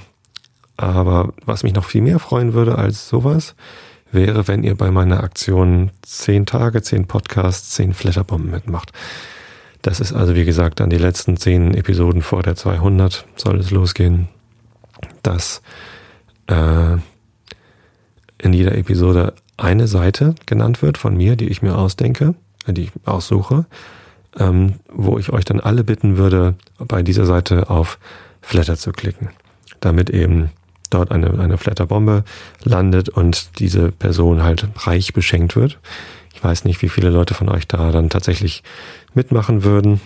aber 0.77 1.33
was 1.45 1.63
mich 1.63 1.73
noch 1.73 1.85
viel 1.85 2.01
mehr 2.01 2.19
freuen 2.19 2.53
würde 2.53 2.77
als 2.77 3.07
sowas, 3.07 3.55
wäre, 4.11 4.47
wenn 4.47 4.63
ihr 4.63 4.75
bei 4.75 4.91
meiner 4.91 5.23
Aktion 5.23 5.91
10 6.01 6.45
Tage, 6.45 6.81
10 6.81 7.07
Podcasts, 7.07 7.71
10 7.71 7.93
Flatterbomben 7.93 8.51
mitmacht. 8.51 8.91
Das 9.81 9.99
ist 9.99 10.13
also, 10.13 10.35
wie 10.35 10.45
gesagt, 10.45 10.79
dann 10.79 10.89
die 10.89 10.97
letzten 10.97 11.37
10 11.37 11.73
Episoden 11.73 12.21
vor 12.21 12.43
der 12.43 12.55
200 12.55 13.25
soll 13.35 13.59
es 13.59 13.71
losgehen, 13.71 14.27
dass 15.23 15.61
äh, 16.47 16.97
in 18.37 18.53
jeder 18.53 18.77
Episode 18.77 19.33
eine 19.61 19.87
Seite 19.87 20.35
genannt 20.45 20.81
wird 20.81 20.97
von 20.97 21.15
mir, 21.15 21.35
die 21.35 21.47
ich 21.47 21.61
mir 21.61 21.77
ausdenke, 21.77 22.35
äh, 22.67 22.73
die 22.73 22.83
ich 22.83 22.91
aussuche, 23.05 23.65
ähm, 24.37 24.75
wo 24.91 25.17
ich 25.17 25.31
euch 25.31 25.45
dann 25.45 25.59
alle 25.59 25.83
bitten 25.83 26.17
würde, 26.17 26.55
bei 26.77 27.03
dieser 27.03 27.25
Seite 27.25 27.69
auf 27.69 27.99
Flatter 28.41 28.75
zu 28.75 28.91
klicken, 28.91 29.29
damit 29.79 30.09
eben 30.09 30.49
dort 30.89 31.11
eine, 31.11 31.39
eine 31.39 31.57
Flatterbombe 31.57 32.23
landet 32.63 33.09
und 33.09 33.59
diese 33.59 33.91
Person 33.91 34.43
halt 34.43 34.67
reich 34.75 35.13
beschenkt 35.13 35.55
wird. 35.55 35.79
Ich 36.33 36.43
weiß 36.43 36.65
nicht, 36.65 36.81
wie 36.81 36.89
viele 36.89 37.09
Leute 37.09 37.33
von 37.33 37.49
euch 37.49 37.67
da 37.67 37.91
dann 37.91 38.09
tatsächlich 38.09 38.63
mitmachen 39.13 39.63
würden. 39.63 40.01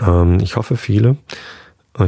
Ähm, 0.00 0.40
ich 0.40 0.56
hoffe 0.56 0.76
viele. 0.76 1.16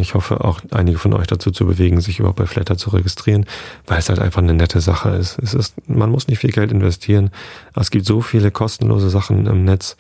Ich 0.01 0.15
hoffe 0.15 0.43
auch 0.43 0.61
einige 0.73 0.99
von 0.99 1.13
euch 1.13 1.29
dazu 1.29 1.53
zu 1.53 1.65
bewegen, 1.65 2.01
sich 2.01 2.19
überhaupt 2.19 2.39
bei 2.39 2.47
Flatter 2.47 2.77
zu 2.77 2.91
registrieren, 2.91 3.47
weil 3.87 3.99
es 3.99 4.09
halt 4.09 4.19
einfach 4.19 4.43
eine 4.43 4.55
nette 4.55 4.81
Sache 4.81 5.11
ist. 5.11 5.39
Es 5.39 5.55
ist, 5.55 5.89
man 5.89 6.11
muss 6.11 6.27
nicht 6.27 6.41
viel 6.41 6.51
Geld 6.51 6.73
investieren. 6.73 7.31
Es 7.75 7.93
gibt 7.93 8.05
so 8.05 8.21
viele 8.21 8.51
kostenlose 8.51 9.11
Sachen 9.11 9.47
im 9.47 9.65
Netz, 9.65 9.97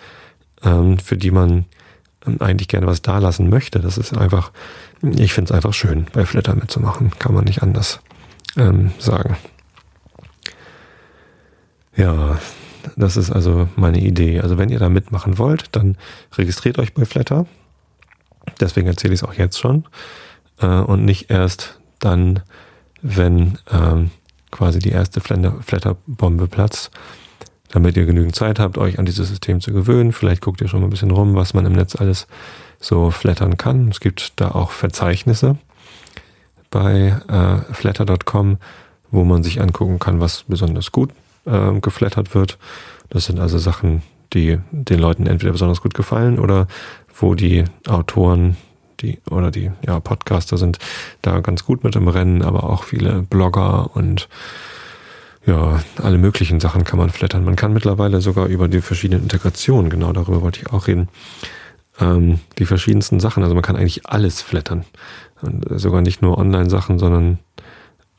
ähm, 0.64 0.98
für 0.98 1.16
die 1.16 1.30
man 1.30 1.66
ähm, 2.26 2.38
eigentlich 2.40 2.66
gerne 2.66 2.88
was 2.88 3.00
dalassen 3.00 3.48
möchte. 3.48 3.78
Das 3.78 3.96
ist 3.96 4.16
einfach, 4.16 4.50
ich 5.02 5.32
finde 5.32 5.52
es 5.52 5.56
einfach 5.56 5.72
schön, 5.72 6.06
bei 6.12 6.26
Flatter 6.26 6.56
mitzumachen. 6.56 7.12
Kann 7.20 7.34
man 7.34 7.44
nicht 7.44 7.62
anders 7.62 8.00
ähm, 8.56 8.90
sagen. 8.98 9.36
Ja, 11.96 12.38
das 12.96 13.16
ist 13.16 13.30
also 13.30 13.68
meine 13.76 14.00
Idee. 14.00 14.40
Also 14.40 14.58
wenn 14.58 14.68
ihr 14.68 14.78
da 14.80 14.88
mitmachen 14.88 15.38
wollt, 15.38 15.76
dann 15.76 15.96
registriert 16.36 16.78
euch 16.78 16.92
bei 16.92 17.04
Flatter. 17.04 17.46
Deswegen 18.60 18.86
erzähle 18.86 19.14
ich 19.14 19.20
es 19.20 19.28
auch 19.28 19.34
jetzt 19.34 19.58
schon. 19.58 19.84
Äh, 20.60 20.66
und 20.66 21.04
nicht 21.04 21.30
erst 21.30 21.78
dann, 21.98 22.40
wenn 23.02 23.58
ähm, 23.70 24.10
quasi 24.50 24.78
die 24.78 24.90
erste 24.90 25.20
Flatterbombe 25.20 26.46
platzt 26.48 26.90
damit 27.70 27.96
ihr 27.96 28.06
genügend 28.06 28.34
Zeit 28.34 28.58
habt, 28.58 28.78
euch 28.78 28.98
an 28.98 29.06
dieses 29.06 29.28
System 29.28 29.60
zu 29.60 29.72
gewöhnen. 29.72 30.12
Vielleicht 30.12 30.42
guckt 30.42 30.60
ihr 30.60 30.68
schon 30.68 30.80
mal 30.80 30.86
ein 30.86 30.90
bisschen 30.90 31.10
rum, 31.10 31.34
was 31.34 31.54
man 31.54 31.66
im 31.66 31.72
Netz 31.72 31.96
alles 31.96 32.26
so 32.80 33.10
flattern 33.10 33.56
kann. 33.56 33.88
Es 33.88 34.00
gibt 34.00 34.40
da 34.40 34.50
auch 34.52 34.70
Verzeichnisse 34.70 35.58
bei 36.70 37.20
äh, 37.28 37.72
flatter.com, 37.72 38.58
wo 39.10 39.24
man 39.24 39.42
sich 39.42 39.60
angucken 39.60 39.98
kann, 39.98 40.20
was 40.20 40.44
besonders 40.44 40.92
gut 40.92 41.10
äh, 41.44 41.78
geflattert 41.80 42.34
wird. 42.34 42.58
Das 43.10 43.26
sind 43.26 43.40
also 43.40 43.58
Sachen, 43.58 44.02
die 44.32 44.58
den 44.70 44.98
Leuten 44.98 45.26
entweder 45.26 45.52
besonders 45.52 45.80
gut 45.80 45.94
gefallen 45.94 46.38
oder 46.38 46.66
wo 47.18 47.34
die 47.34 47.64
Autoren 47.88 48.56
die 49.00 49.18
oder 49.30 49.50
die 49.50 49.70
ja, 49.86 50.00
Podcaster 50.00 50.56
sind 50.56 50.78
da 51.22 51.40
ganz 51.40 51.64
gut 51.64 51.84
mit 51.84 51.96
im 51.96 52.08
Rennen, 52.08 52.42
aber 52.42 52.64
auch 52.64 52.84
viele 52.84 53.22
Blogger 53.22 53.94
und 53.94 54.28
ja, 55.44 55.80
alle 56.02 56.18
möglichen 56.18 56.58
Sachen 56.58 56.84
kann 56.84 56.98
man 56.98 57.10
flattern. 57.10 57.44
Man 57.44 57.56
kann 57.56 57.72
mittlerweile 57.72 58.20
sogar 58.20 58.46
über 58.46 58.68
die 58.68 58.80
verschiedenen 58.80 59.22
Integrationen, 59.22 59.90
genau 59.90 60.12
darüber 60.12 60.42
wollte 60.42 60.60
ich 60.60 60.72
auch 60.72 60.88
reden, 60.88 61.08
ähm, 62.00 62.40
die 62.58 62.66
verschiedensten 62.66 63.20
Sachen. 63.20 63.42
Also 63.42 63.54
man 63.54 63.62
kann 63.62 63.76
eigentlich 63.76 64.06
alles 64.06 64.42
flattern. 64.42 64.84
Und 65.42 65.64
sogar 65.78 66.02
nicht 66.02 66.20
nur 66.20 66.38
Online-Sachen, 66.38 66.98
sondern 66.98 67.38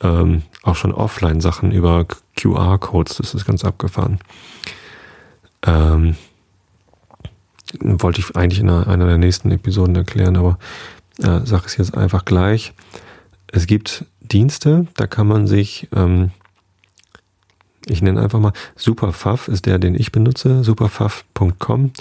ähm, 0.01 0.43
auch 0.63 0.75
schon 0.75 0.93
Offline-Sachen 0.93 1.71
über 1.71 2.05
QR-Codes. 2.39 3.17
Das 3.17 3.33
ist 3.33 3.45
ganz 3.45 3.65
abgefahren. 3.65 4.19
Ähm, 5.67 6.15
wollte 7.81 8.21
ich 8.21 8.35
eigentlich 8.35 8.61
in 8.61 8.69
einer, 8.69 9.05
der 9.05 9.17
nächsten 9.17 9.51
Episoden 9.51 9.95
erklären, 9.95 10.37
aber 10.37 10.57
äh, 11.19 11.45
sage 11.45 11.63
es 11.65 11.77
jetzt 11.77 11.95
einfach 11.95 12.25
gleich. 12.25 12.73
Es 13.51 13.67
gibt 13.67 14.05
Dienste, 14.21 14.87
da 14.95 15.05
kann 15.05 15.27
man 15.27 15.47
sich 15.47 15.87
ähm, 15.93 16.31
ich 17.89 18.01
nenne 18.01 18.21
einfach 18.21 18.39
mal 18.39 18.53
Superfaff 18.75 19.47
ist 19.47 19.65
der, 19.65 19.79
den 19.79 19.95
ich 19.95 20.11
benutze, 20.11 20.63
superfaff.com. 20.63 21.91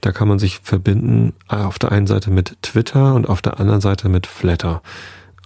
Da 0.00 0.12
kann 0.12 0.28
man 0.28 0.38
sich 0.38 0.58
verbinden 0.58 1.32
äh, 1.48 1.56
auf 1.56 1.78
der 1.78 1.92
einen 1.92 2.06
Seite 2.06 2.30
mit 2.30 2.56
Twitter 2.62 3.14
und 3.14 3.28
auf 3.28 3.40
der 3.40 3.58
anderen 3.58 3.80
Seite 3.80 4.08
mit 4.08 4.26
Flatter. 4.26 4.82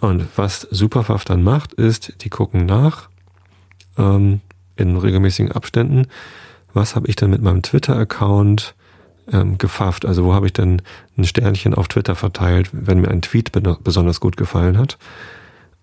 Und 0.00 0.26
was 0.36 0.62
Superfaff 0.62 1.24
dann 1.24 1.42
macht, 1.42 1.74
ist, 1.74 2.24
die 2.24 2.30
gucken 2.30 2.66
nach 2.66 3.08
ähm, 3.96 4.40
in 4.76 4.96
regelmäßigen 4.96 5.52
Abständen, 5.52 6.06
was 6.72 6.96
habe 6.96 7.08
ich 7.08 7.16
denn 7.16 7.30
mit 7.30 7.42
meinem 7.42 7.62
Twitter-Account 7.62 8.74
ähm, 9.32 9.58
gefafft? 9.58 10.06
Also 10.06 10.24
wo 10.24 10.34
habe 10.34 10.46
ich 10.46 10.52
denn 10.52 10.82
ein 11.16 11.24
Sternchen 11.24 11.74
auf 11.74 11.88
Twitter 11.88 12.14
verteilt, 12.14 12.70
wenn 12.72 13.00
mir 13.00 13.08
ein 13.08 13.22
Tweet 13.22 13.52
besonders 13.82 14.20
gut 14.20 14.36
gefallen 14.36 14.78
hat? 14.78 14.98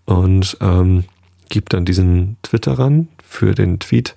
Und 0.06 0.58
ähm, 0.62 1.06
gibt 1.50 1.74
dann 1.74 1.86
diesen 1.86 2.38
Twitterern 2.44 3.08
für 3.24 3.56
den 3.56 3.80
Tweet 3.80 4.16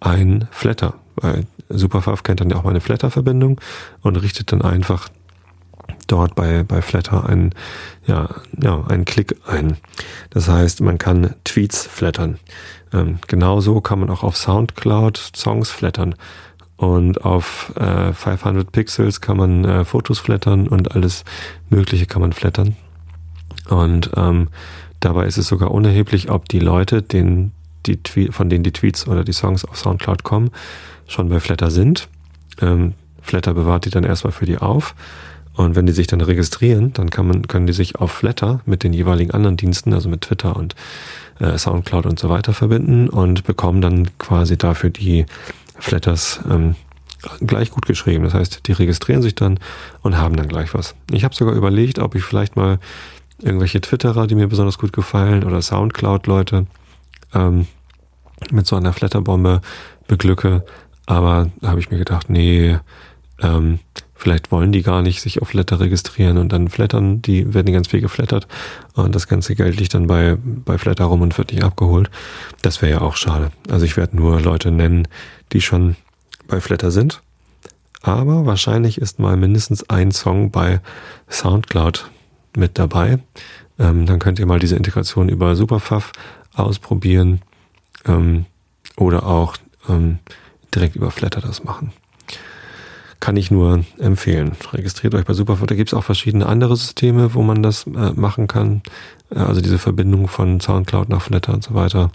ein 0.00 0.48
Flatter, 0.50 0.94
weil 1.16 1.46
Superfav 1.68 2.22
kennt 2.22 2.40
dann 2.40 2.50
ja 2.50 2.56
auch 2.56 2.64
meine 2.64 2.80
Flatter-Verbindung 2.80 3.60
und 4.02 4.16
richtet 4.16 4.52
dann 4.52 4.62
einfach 4.62 5.08
dort 6.06 6.34
bei, 6.34 6.64
bei 6.64 6.82
Flatter 6.82 7.28
einen, 7.28 7.54
ja, 8.06 8.28
ja, 8.60 8.84
einen 8.88 9.04
Klick 9.04 9.36
ein. 9.46 9.76
Das 10.30 10.48
heißt, 10.48 10.80
man 10.80 10.98
kann 10.98 11.34
Tweets 11.44 11.86
flattern. 11.86 12.38
Ähm, 12.92 13.18
genauso 13.26 13.80
kann 13.80 14.00
man 14.00 14.10
auch 14.10 14.22
auf 14.22 14.36
Soundcloud 14.36 15.32
Songs 15.36 15.70
flattern. 15.70 16.14
Und 16.76 17.24
auf 17.24 17.72
äh, 17.76 18.12
500 18.12 18.70
Pixels 18.70 19.20
kann 19.20 19.36
man 19.36 19.64
äh, 19.64 19.84
Fotos 19.84 20.20
flattern 20.20 20.68
und 20.68 20.94
alles 20.94 21.24
Mögliche 21.70 22.06
kann 22.06 22.22
man 22.22 22.32
flattern. 22.32 22.76
Und 23.68 24.10
ähm, 24.16 24.48
Dabei 25.00 25.26
ist 25.26 25.38
es 25.38 25.46
sogar 25.46 25.70
unerheblich, 25.70 26.30
ob 26.30 26.48
die 26.48 26.58
Leute, 26.58 27.02
den, 27.02 27.52
die 27.86 27.98
von 28.30 28.48
denen 28.48 28.64
die 28.64 28.72
Tweets 28.72 29.06
oder 29.06 29.24
die 29.24 29.32
Songs 29.32 29.64
auf 29.64 29.78
Soundcloud 29.78 30.24
kommen, 30.24 30.50
schon 31.06 31.28
bei 31.28 31.40
Flatter 31.40 31.70
sind. 31.70 32.08
Ähm, 32.60 32.94
Flatter 33.22 33.54
bewahrt 33.54 33.84
die 33.84 33.90
dann 33.90 34.04
erstmal 34.04 34.32
für 34.32 34.46
die 34.46 34.58
auf. 34.58 34.94
Und 35.58 35.74
wenn 35.74 35.86
die 35.86 35.92
sich 35.92 36.06
dann 36.06 36.20
registrieren, 36.20 36.92
dann 36.92 37.10
kann 37.10 37.26
man, 37.26 37.48
können 37.48 37.66
die 37.66 37.72
sich 37.72 37.96
auf 37.96 38.12
Flatter 38.12 38.60
mit 38.64 38.84
den 38.84 38.92
jeweiligen 38.92 39.32
anderen 39.32 39.56
Diensten, 39.56 39.92
also 39.92 40.08
mit 40.08 40.20
Twitter 40.20 40.54
und 40.54 40.76
äh, 41.40 41.58
Soundcloud 41.58 42.06
und 42.06 42.16
so 42.16 42.28
weiter 42.28 42.52
verbinden 42.52 43.08
und 43.08 43.42
bekommen 43.42 43.80
dann 43.80 44.16
quasi 44.18 44.56
dafür 44.56 44.90
die 44.90 45.26
Flatters 45.76 46.38
ähm, 46.48 46.76
gleich 47.44 47.72
gut 47.72 47.86
geschrieben. 47.86 48.22
Das 48.22 48.34
heißt, 48.34 48.68
die 48.68 48.72
registrieren 48.72 49.20
sich 49.20 49.34
dann 49.34 49.58
und 50.02 50.16
haben 50.16 50.36
dann 50.36 50.46
gleich 50.46 50.74
was. 50.74 50.94
Ich 51.10 51.24
habe 51.24 51.34
sogar 51.34 51.56
überlegt, 51.56 51.98
ob 51.98 52.14
ich 52.14 52.22
vielleicht 52.22 52.54
mal 52.54 52.78
irgendwelche 53.42 53.80
Twitterer, 53.80 54.28
die 54.28 54.36
mir 54.36 54.46
besonders 54.46 54.78
gut 54.78 54.92
gefallen 54.92 55.42
oder 55.42 55.60
Soundcloud-Leute 55.60 56.66
ähm, 57.34 57.66
mit 58.52 58.68
so 58.68 58.76
einer 58.76 58.92
Flatterbombe 58.92 59.60
beglücke. 60.06 60.64
Aber 61.06 61.50
da 61.60 61.70
habe 61.70 61.80
ich 61.80 61.90
mir 61.90 61.98
gedacht, 61.98 62.30
nee, 62.30 62.78
ähm, 63.42 63.80
vielleicht 64.18 64.52
wollen 64.52 64.72
die 64.72 64.82
gar 64.82 65.00
nicht 65.00 65.22
sich 65.22 65.40
auf 65.40 65.48
Flatter 65.48 65.80
registrieren 65.80 66.36
und 66.36 66.52
dann 66.52 66.68
flattern, 66.68 67.22
die 67.22 67.54
werden 67.54 67.72
ganz 67.72 67.88
viel 67.88 68.00
geflattert 68.00 68.46
und 68.94 69.14
das 69.14 69.28
ganze 69.28 69.54
Geld 69.54 69.78
liegt 69.78 69.94
dann 69.94 70.08
bei, 70.08 70.36
bei 70.36 70.76
Flatter 70.76 71.04
rum 71.04 71.22
und 71.22 71.38
wird 71.38 71.52
nicht 71.52 71.64
abgeholt. 71.64 72.10
Das 72.60 72.82
wäre 72.82 72.92
ja 72.92 73.00
auch 73.00 73.16
schade. 73.16 73.50
Also 73.70 73.86
ich 73.86 73.96
werde 73.96 74.16
nur 74.16 74.40
Leute 74.40 74.70
nennen, 74.70 75.08
die 75.52 75.60
schon 75.60 75.96
bei 76.48 76.60
Flatter 76.60 76.90
sind. 76.90 77.22
Aber 78.02 78.44
wahrscheinlich 78.44 78.98
ist 78.98 79.18
mal 79.18 79.36
mindestens 79.36 79.88
ein 79.88 80.12
Song 80.12 80.50
bei 80.50 80.80
Soundcloud 81.30 82.10
mit 82.56 82.78
dabei. 82.78 83.18
Ähm, 83.78 84.06
dann 84.06 84.18
könnt 84.18 84.38
ihr 84.38 84.46
mal 84.46 84.58
diese 84.58 84.76
Integration 84.76 85.28
über 85.28 85.56
Superfav 85.56 86.12
ausprobieren. 86.54 87.40
Ähm, 88.04 88.46
oder 88.96 89.26
auch 89.26 89.56
ähm, 89.88 90.18
direkt 90.74 90.96
über 90.96 91.10
Flatter 91.10 91.40
das 91.40 91.64
machen. 91.64 91.92
Kann 93.20 93.36
ich 93.36 93.50
nur 93.50 93.84
empfehlen. 93.98 94.52
Registriert 94.72 95.14
euch 95.14 95.24
bei 95.24 95.32
Superfoot. 95.32 95.70
Da 95.70 95.74
gibt 95.74 95.90
es 95.90 95.94
auch 95.94 96.04
verschiedene 96.04 96.46
andere 96.46 96.76
Systeme, 96.76 97.34
wo 97.34 97.42
man 97.42 97.62
das 97.62 97.86
äh, 97.86 98.12
machen 98.14 98.46
kann. 98.46 98.82
Äh, 99.30 99.40
also 99.40 99.60
diese 99.60 99.78
Verbindung 99.78 100.28
von 100.28 100.60
Soundcloud 100.60 101.08
nach 101.08 101.22
Flatter 101.22 101.52
und 101.52 101.64
so 101.64 101.74
weiter. 101.74 102.10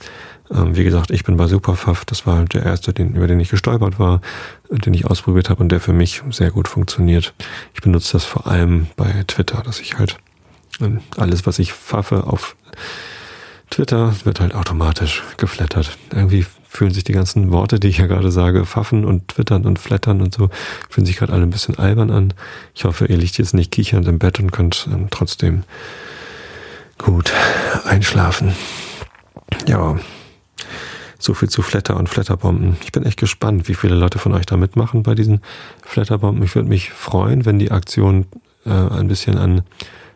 Ähm, 0.51 0.75
wie 0.75 0.83
gesagt, 0.83 1.11
ich 1.11 1.23
bin 1.23 1.37
bei 1.37 1.47
Superfuff. 1.47 2.05
Das 2.05 2.25
war 2.25 2.45
der 2.45 2.63
erste, 2.63 2.93
den, 2.93 3.15
über 3.15 3.27
den 3.27 3.39
ich 3.39 3.49
gestolpert 3.49 3.99
war, 3.99 4.21
den 4.69 4.93
ich 4.93 5.05
ausprobiert 5.05 5.49
habe 5.49 5.61
und 5.61 5.69
der 5.71 5.79
für 5.79 5.93
mich 5.93 6.21
sehr 6.31 6.51
gut 6.51 6.67
funktioniert. 6.67 7.33
Ich 7.73 7.81
benutze 7.81 8.13
das 8.13 8.25
vor 8.25 8.47
allem 8.47 8.87
bei 8.95 9.23
Twitter, 9.27 9.61
dass 9.63 9.79
ich 9.79 9.97
halt 9.97 10.17
ähm, 10.81 11.01
alles, 11.17 11.45
was 11.45 11.59
ich 11.59 11.73
pfaffe 11.73 12.27
auf 12.27 12.55
Twitter, 13.69 14.13
wird 14.23 14.39
halt 14.39 14.53
automatisch 14.53 15.23
geflattert. 15.37 15.97
Irgendwie 16.13 16.45
fühlen 16.73 16.91
sich 16.91 17.03
die 17.03 17.13
ganzen 17.13 17.51
Worte, 17.51 17.79
die 17.79 17.87
ich 17.87 17.99
ja 17.99 18.07
gerade 18.07 18.31
sage, 18.31 18.65
Pfaffen 18.65 19.05
und 19.05 19.27
Twittern 19.27 19.65
und 19.65 19.77
Flattern 19.77 20.21
und 20.21 20.33
so, 20.33 20.49
fühlen 20.89 21.05
sich 21.05 21.17
gerade 21.17 21.31
alle 21.31 21.43
ein 21.43 21.51
bisschen 21.51 21.77
albern 21.77 22.09
an. 22.09 22.33
Ich 22.73 22.85
hoffe, 22.85 23.05
ihr 23.05 23.17
liegt 23.17 23.37
jetzt 23.37 23.53
nicht 23.53 23.71
kichernd 23.71 24.07
im 24.07 24.17
Bett 24.17 24.39
und 24.39 24.51
könnt 24.51 24.89
ähm, 24.91 25.07
trotzdem 25.11 25.63
gut 26.97 27.31
einschlafen. 27.85 28.55
Ja, 29.67 29.99
so 31.19 31.35
viel 31.35 31.47
zu 31.47 31.61
Flatter 31.61 31.95
und 31.95 32.09
Flatterbomben. 32.09 32.77
Ich 32.83 32.91
bin 32.91 33.03
echt 33.03 33.19
gespannt, 33.19 33.67
wie 33.67 33.75
viele 33.75 33.93
Leute 33.93 34.17
von 34.17 34.33
euch 34.33 34.47
da 34.47 34.57
mitmachen 34.57 35.03
bei 35.03 35.13
diesen 35.13 35.41
Flatterbomben. 35.83 36.43
Ich 36.43 36.55
würde 36.55 36.69
mich 36.69 36.89
freuen, 36.89 37.45
wenn 37.45 37.59
die 37.59 37.69
Aktion 37.69 38.25
äh, 38.65 38.71
ein 38.71 39.07
bisschen 39.07 39.37
an 39.37 39.61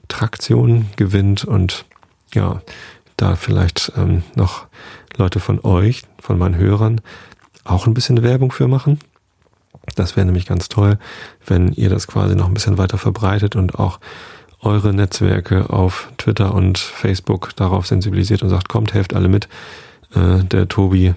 Traktion 0.08 0.88
gewinnt 0.96 1.46
und 1.46 1.86
ja, 2.34 2.62
da 3.18 3.36
vielleicht 3.36 3.92
ähm, 3.98 4.24
noch 4.36 4.68
Leute 5.18 5.40
von 5.40 5.60
euch, 5.64 6.04
von 6.20 6.38
meinen 6.38 6.56
Hörern, 6.56 7.02
auch 7.64 7.88
ein 7.88 7.94
bisschen 7.94 8.24
Werbung 8.24 8.52
für 8.52 8.68
machen. 8.68 9.00
Das 9.96 10.16
wäre 10.16 10.26
nämlich 10.26 10.46
ganz 10.46 10.70
toll, 10.70 10.98
wenn 11.46 11.74
ihr 11.74 11.90
das 11.90 12.08
quasi 12.08 12.36
noch 12.36 12.48
ein 12.48 12.54
bisschen 12.54 12.78
weiter 12.78 12.98
verbreitet 12.98 13.56
und 13.56 13.76
auch 13.76 14.00
eure 14.62 14.94
Netzwerke 14.94 15.70
auf 15.70 16.12
Twitter 16.18 16.54
und 16.54 16.78
Facebook 16.78 17.56
darauf 17.56 17.88
sensibilisiert 17.88 18.44
und 18.44 18.50
sagt, 18.50 18.70
kommt, 18.70 18.94
helft 18.94 19.14
alle 19.14 19.28
mit. 19.28 19.48
Äh, 20.14 20.44
der 20.44 20.68
Tobi 20.68 21.14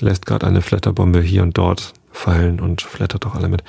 lässt 0.00 0.26
gerade 0.26 0.46
eine 0.46 0.62
Flatterbombe 0.62 1.20
hier 1.20 1.42
und 1.42 1.56
dort 1.56 1.92
fallen 2.12 2.60
und 2.60 2.82
flattert 2.82 3.24
doch 3.24 3.34
alle 3.34 3.48
mit. 3.48 3.62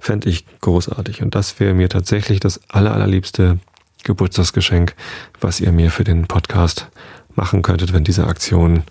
Fände 0.00 0.28
ich 0.28 0.44
großartig. 0.60 1.22
Und 1.22 1.34
das 1.34 1.58
wäre 1.60 1.74
mir 1.74 1.88
tatsächlich 1.88 2.40
das 2.40 2.60
aller, 2.68 2.92
allerliebste 2.92 3.58
Geburtstagsgeschenk, 4.02 4.94
was 5.40 5.60
ihr 5.60 5.72
mir 5.72 5.90
für 5.90 6.04
den 6.04 6.26
Podcast 6.26 6.90
machen 7.34 7.62
könntet, 7.62 7.92
wenn 7.92 8.04
diese 8.04 8.26
Aktion 8.26 8.84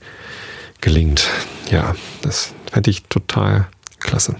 gelingt. 0.81 1.27
Ja, 1.69 1.95
das 2.21 2.53
fände 2.71 2.89
ich 2.89 3.03
total 3.03 3.67
klasse. 4.00 4.35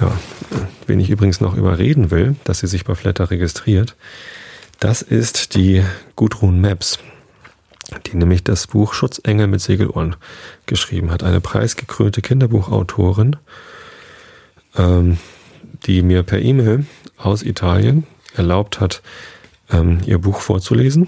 Ja, 0.00 0.10
wen 0.86 1.00
ich 1.00 1.10
übrigens 1.10 1.40
noch 1.40 1.54
überreden 1.54 2.10
will, 2.10 2.36
dass 2.44 2.60
sie 2.60 2.66
sich 2.66 2.84
bei 2.84 2.94
Flatter 2.94 3.30
registriert, 3.30 3.94
das 4.80 5.02
ist 5.02 5.54
die 5.54 5.84
Gudrun 6.16 6.60
Maps, 6.60 6.98
die 8.06 8.16
nämlich 8.16 8.42
das 8.42 8.66
Buch 8.66 8.92
Schutzengel 8.92 9.46
mit 9.46 9.60
Segelohren 9.60 10.16
geschrieben 10.66 11.10
hat. 11.10 11.22
Eine 11.22 11.40
preisgekrönte 11.40 12.22
Kinderbuchautorin, 12.22 13.36
ähm, 14.76 15.18
die 15.86 16.02
mir 16.02 16.22
per 16.22 16.40
E-Mail 16.40 16.86
aus 17.16 17.42
Italien 17.42 18.04
erlaubt 18.34 18.80
hat, 18.80 19.02
ähm, 19.70 20.00
ihr 20.06 20.18
Buch 20.18 20.40
vorzulesen. 20.40 21.06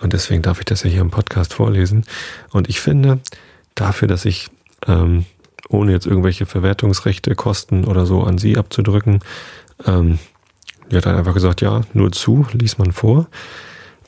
Und 0.00 0.12
deswegen 0.12 0.42
darf 0.42 0.58
ich 0.58 0.64
das 0.64 0.82
ja 0.82 0.90
hier 0.90 1.00
im 1.00 1.10
Podcast 1.10 1.54
vorlesen. 1.54 2.04
Und 2.50 2.68
ich 2.68 2.80
finde, 2.80 3.20
dafür, 3.74 4.08
dass 4.08 4.24
ich, 4.24 4.48
ähm, 4.86 5.26
ohne 5.68 5.92
jetzt 5.92 6.06
irgendwelche 6.06 6.46
Verwertungsrechte, 6.46 7.34
Kosten 7.34 7.84
oder 7.84 8.06
so 8.06 8.22
an 8.22 8.38
sie 8.38 8.56
abzudrücken, 8.56 9.20
ähm, 9.86 10.18
die 10.90 10.96
hat 10.96 11.06
dann 11.06 11.16
einfach 11.16 11.34
gesagt, 11.34 11.60
ja, 11.60 11.82
nur 11.92 12.12
zu, 12.12 12.46
lies 12.52 12.78
man 12.78 12.92
vor. 12.92 13.26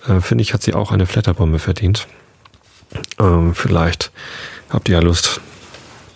Äh, 0.06 0.20
finde 0.20 0.42
ich, 0.42 0.54
hat 0.54 0.62
sie 0.62 0.74
auch 0.74 0.92
eine 0.92 1.06
Flatterbombe 1.06 1.58
verdient. 1.58 2.06
Ähm, 3.18 3.54
vielleicht 3.54 4.12
habt 4.70 4.88
ihr 4.88 4.94
ja 4.94 5.00
Lust, 5.00 5.40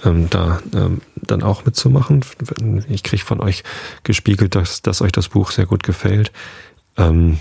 ähm, 0.04 0.28
da 0.30 0.60
ähm, 0.74 1.02
dann 1.16 1.42
auch 1.42 1.64
mitzumachen. 1.64 2.24
Ich 2.88 3.02
kriege 3.02 3.24
von 3.24 3.40
euch 3.40 3.62
gespiegelt, 4.04 4.54
dass, 4.54 4.82
dass 4.82 5.02
euch 5.02 5.12
das 5.12 5.28
Buch 5.28 5.50
sehr 5.50 5.66
gut 5.66 5.82
gefällt. 5.82 6.32
Ähm, 6.96 7.38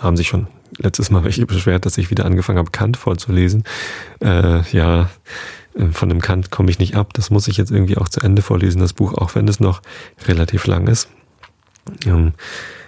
haben 0.00 0.16
sich 0.16 0.28
schon 0.28 0.48
letztes 0.78 1.10
Mal 1.10 1.24
welche 1.24 1.46
beschwert, 1.46 1.86
dass 1.86 1.98
ich 1.98 2.10
wieder 2.10 2.24
angefangen 2.24 2.58
habe, 2.58 2.70
Kant 2.70 2.96
vorzulesen. 2.96 3.64
Äh, 4.20 4.62
ja, 4.70 5.10
äh, 5.74 5.86
von 5.92 6.08
dem 6.08 6.20
Kant 6.20 6.50
komme 6.50 6.70
ich 6.70 6.78
nicht 6.78 6.96
ab. 6.96 7.12
Das 7.14 7.30
muss 7.30 7.48
ich 7.48 7.56
jetzt 7.56 7.70
irgendwie 7.70 7.96
auch 7.96 8.08
zu 8.08 8.20
Ende 8.20 8.42
vorlesen, 8.42 8.80
das 8.80 8.92
Buch, 8.92 9.14
auch 9.14 9.34
wenn 9.34 9.48
es 9.48 9.60
noch 9.60 9.82
relativ 10.26 10.66
lang 10.66 10.86
ist. 10.86 11.08
Ähm, 12.06 12.32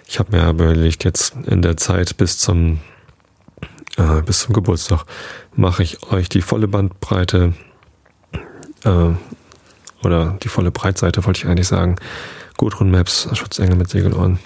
ich 0.07 0.19
habe 0.19 0.35
mir 0.35 0.49
überlegt, 0.49 1.03
jetzt 1.03 1.35
in 1.47 1.61
der 1.61 1.77
Zeit 1.77 2.17
bis 2.17 2.37
zum 2.37 2.79
äh, 3.97 4.21
bis 4.21 4.39
zum 4.41 4.53
Geburtstag 4.53 5.05
mache 5.55 5.83
ich 5.83 6.03
euch 6.11 6.29
die 6.29 6.41
volle 6.41 6.67
Bandbreite 6.67 7.53
äh, 8.83 9.09
oder 10.03 10.37
die 10.43 10.49
volle 10.49 10.71
Breitseite, 10.71 11.25
wollte 11.25 11.39
ich 11.39 11.47
eigentlich 11.47 11.67
sagen. 11.67 11.95
Gudrun 12.57 12.91
Maps, 12.91 13.27
Schutzengel 13.33 13.75
mit 13.75 13.89
Segelohren. 13.89 14.39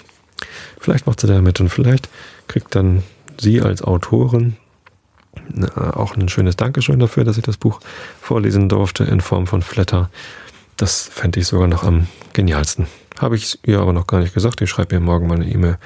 Vielleicht 0.80 1.06
macht 1.06 1.20
sie 1.20 1.26
da 1.26 1.40
mit 1.42 1.60
und 1.60 1.68
vielleicht 1.68 2.08
kriegt 2.48 2.74
dann 2.74 3.02
sie 3.40 3.60
als 3.60 3.82
Autorin 3.82 4.56
äh, 5.56 5.80
auch 5.80 6.16
ein 6.16 6.28
schönes 6.28 6.56
Dankeschön 6.56 6.98
dafür, 6.98 7.24
dass 7.24 7.36
ich 7.36 7.44
das 7.44 7.56
Buch 7.56 7.80
vorlesen 8.20 8.68
durfte 8.68 9.04
in 9.04 9.20
Form 9.20 9.46
von 9.46 9.62
Flatter. 9.62 10.10
Das 10.76 11.08
fände 11.08 11.40
ich 11.40 11.46
sogar 11.46 11.68
noch 11.68 11.84
am 11.84 12.06
genialsten. 12.32 12.86
Habe 13.18 13.36
ich 13.36 13.58
ihr 13.64 13.80
aber 13.80 13.92
noch 13.92 14.06
gar 14.06 14.20
nicht 14.20 14.34
gesagt. 14.34 14.60
Ich 14.60 14.70
schreibe 14.70 14.94
ihr 14.94 15.00
morgen 15.00 15.26
mal 15.26 15.34
eine 15.34 15.50
E-Mail. 15.50 15.78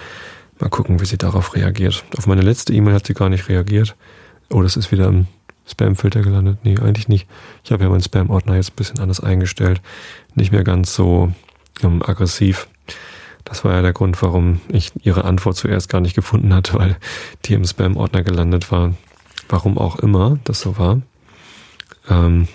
Mal 0.60 0.70
gucken, 0.70 1.00
wie 1.00 1.04
sie 1.04 1.18
darauf 1.18 1.54
reagiert. 1.56 2.04
Auf 2.16 2.26
meine 2.26 2.42
letzte 2.42 2.72
E-Mail 2.72 2.94
hat 2.94 3.06
sie 3.06 3.14
gar 3.14 3.28
nicht 3.28 3.48
reagiert. 3.48 3.96
Oh, 4.50 4.62
das 4.62 4.76
ist 4.76 4.92
wieder 4.92 5.08
im 5.08 5.26
Spam-Filter 5.66 6.22
gelandet? 6.22 6.58
Nee, 6.62 6.78
eigentlich 6.78 7.08
nicht. 7.08 7.26
Ich 7.64 7.72
habe 7.72 7.82
ja 7.82 7.90
meinen 7.90 8.02
Spam-Ordner 8.02 8.56
jetzt 8.56 8.72
ein 8.72 8.76
bisschen 8.76 9.00
anders 9.00 9.20
eingestellt. 9.20 9.80
Nicht 10.34 10.52
mehr 10.52 10.62
ganz 10.62 10.94
so 10.94 11.32
ähm, 11.82 12.02
aggressiv. 12.02 12.68
Das 13.44 13.64
war 13.64 13.74
ja 13.74 13.82
der 13.82 13.92
Grund, 13.92 14.20
warum 14.22 14.60
ich 14.68 14.92
ihre 15.02 15.24
Antwort 15.24 15.56
zuerst 15.56 15.88
gar 15.88 16.00
nicht 16.00 16.14
gefunden 16.14 16.54
hatte, 16.54 16.74
weil 16.74 16.96
die 17.44 17.54
im 17.54 17.64
Spam-Ordner 17.64 18.22
gelandet 18.22 18.72
war. 18.72 18.94
Warum 19.48 19.76
auch 19.76 19.96
immer 19.96 20.38
das 20.44 20.60
so 20.60 20.78
war. 20.78 21.02
Ähm, 22.08 22.48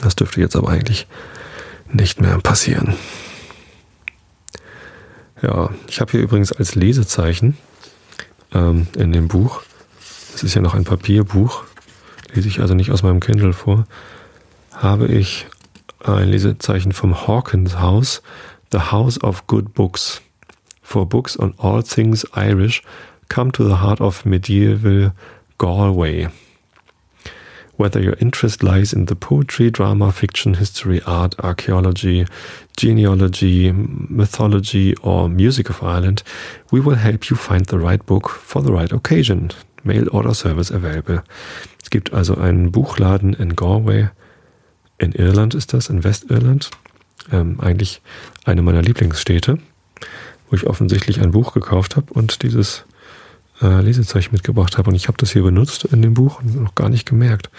das 0.00 0.14
dürfte 0.16 0.40
jetzt 0.40 0.56
aber 0.56 0.68
eigentlich 0.68 1.06
nicht 1.92 2.20
mehr 2.20 2.38
passieren. 2.38 2.94
Ja, 5.42 5.70
ich 5.88 6.00
habe 6.00 6.12
hier 6.12 6.20
übrigens 6.20 6.52
als 6.52 6.74
Lesezeichen 6.74 7.56
ähm, 8.54 8.86
in 8.96 9.12
dem 9.12 9.28
Buch, 9.28 9.62
es 10.34 10.42
ist 10.42 10.54
ja 10.54 10.62
noch 10.62 10.74
ein 10.74 10.84
Papierbuch, 10.84 11.64
lese 12.32 12.48
ich 12.48 12.60
also 12.60 12.74
nicht 12.74 12.90
aus 12.90 13.02
meinem 13.02 13.20
Kindle 13.20 13.52
vor, 13.52 13.86
habe 14.72 15.06
ich 15.06 15.46
ein 16.04 16.28
Lesezeichen 16.28 16.92
vom 16.92 17.26
Hawkins 17.26 17.78
House, 17.78 18.22
The 18.70 18.90
House 18.90 19.16
of 19.18 19.46
Good 19.46 19.74
Books. 19.74 20.20
For 20.82 21.06
books 21.06 21.36
on 21.36 21.54
all 21.58 21.82
things 21.82 22.24
Irish, 22.34 22.82
come 23.28 23.52
to 23.52 23.62
the 23.62 23.76
heart 23.76 24.00
of 24.00 24.26
medieval 24.26 25.12
Galway. 25.58 26.28
Whether 27.76 28.00
your 28.00 28.16
interest 28.18 28.62
lies 28.62 28.92
in 28.92 29.04
the 29.04 29.14
poetry, 29.14 29.70
drama, 29.70 30.10
fiction, 30.10 30.54
history, 30.54 31.00
art, 31.06 31.34
archaeology, 31.44 32.26
genealogy, 32.76 33.70
mythology, 33.72 34.96
or 34.96 35.28
music 35.28 35.70
of 35.70 35.82
Ireland, 35.82 36.22
we 36.72 36.80
will 36.80 36.96
help 36.96 37.30
you 37.30 37.36
find 37.36 37.66
the 37.66 37.78
right 37.78 38.04
book 38.04 38.28
for 38.28 38.62
the 38.62 38.72
right 38.72 38.90
occasion. 38.90 39.50
Mail 39.84 40.08
Order 40.10 40.34
Service 40.34 40.70
available. 40.70 41.22
Es 41.80 41.90
gibt 41.90 42.12
also 42.12 42.34
einen 42.34 42.72
Buchladen 42.72 43.34
in 43.34 43.54
Galway. 43.54 44.08
In 44.98 45.12
Irland 45.12 45.54
ist 45.54 45.72
das, 45.72 45.88
in 45.88 46.02
Westirland. 46.02 46.70
Ähm, 47.32 47.60
eigentlich 47.60 48.02
eine 48.44 48.62
meiner 48.62 48.82
Lieblingsstädte, 48.82 49.58
wo 50.48 50.56
ich 50.56 50.66
offensichtlich 50.66 51.20
ein 51.20 51.32
Buch 51.32 51.54
gekauft 51.54 51.96
habe 51.96 52.12
und 52.12 52.42
dieses 52.42 52.84
äh, 53.60 53.80
Lesezeichen 53.80 54.32
mitgebracht 54.32 54.78
habe. 54.78 54.90
Und 54.90 54.96
ich 54.96 55.08
habe 55.08 55.18
das 55.18 55.32
hier 55.32 55.42
benutzt 55.42 55.84
in 55.84 56.02
dem 56.02 56.14
Buch 56.14 56.40
und 56.40 56.60
noch 56.62 56.74
gar 56.74 56.88
nicht 56.88 57.06
gemerkt, 57.06 57.50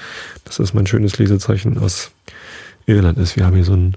dass 0.45 0.57
das 0.57 0.73
mein 0.73 0.87
schönes 0.87 1.17
Lesezeichen 1.17 1.77
aus 1.77 2.11
Irland 2.85 3.17
ist. 3.17 3.35
Wir 3.35 3.45
haben 3.45 3.55
hier 3.55 3.65
so 3.65 3.73
einen, 3.73 3.95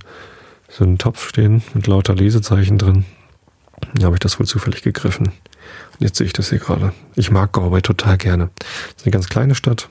so 0.69 0.85
einen 0.85 0.99
Topf 0.99 1.29
stehen 1.29 1.63
mit 1.75 1.87
lauter 1.87 2.15
Lesezeichen 2.15 2.79
drin. 2.79 3.05
Da 3.95 4.07
habe 4.07 4.17
ich 4.17 4.21
das 4.21 4.39
wohl 4.39 4.47
zufällig 4.47 4.83
gegriffen. 4.83 5.27
Und 5.27 6.01
jetzt 6.01 6.17
sehe 6.17 6.27
ich 6.27 6.33
das 6.33 6.51
hier 6.51 6.59
gerade. 6.59 6.93
Ich 7.15 7.31
mag 7.31 7.53
Galway 7.53 7.83
total 7.83 8.19
gerne. 8.19 8.51
Es 8.61 8.97
ist 8.97 9.07
eine 9.07 9.13
ganz 9.13 9.29
kleine 9.29 9.55
Stadt. 9.55 9.89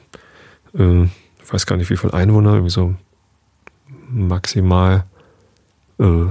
Äh, 0.78 1.04
ich 1.04 1.54
weiß 1.54 1.66
gar 1.66 1.78
nicht, 1.78 1.90
wie 1.90 1.98
viele 1.98 2.14
Einwohner, 2.14 2.54
irgendwie 2.54 2.72
so 2.72 2.96
maximal 4.10 5.06
äh, 6.00 6.28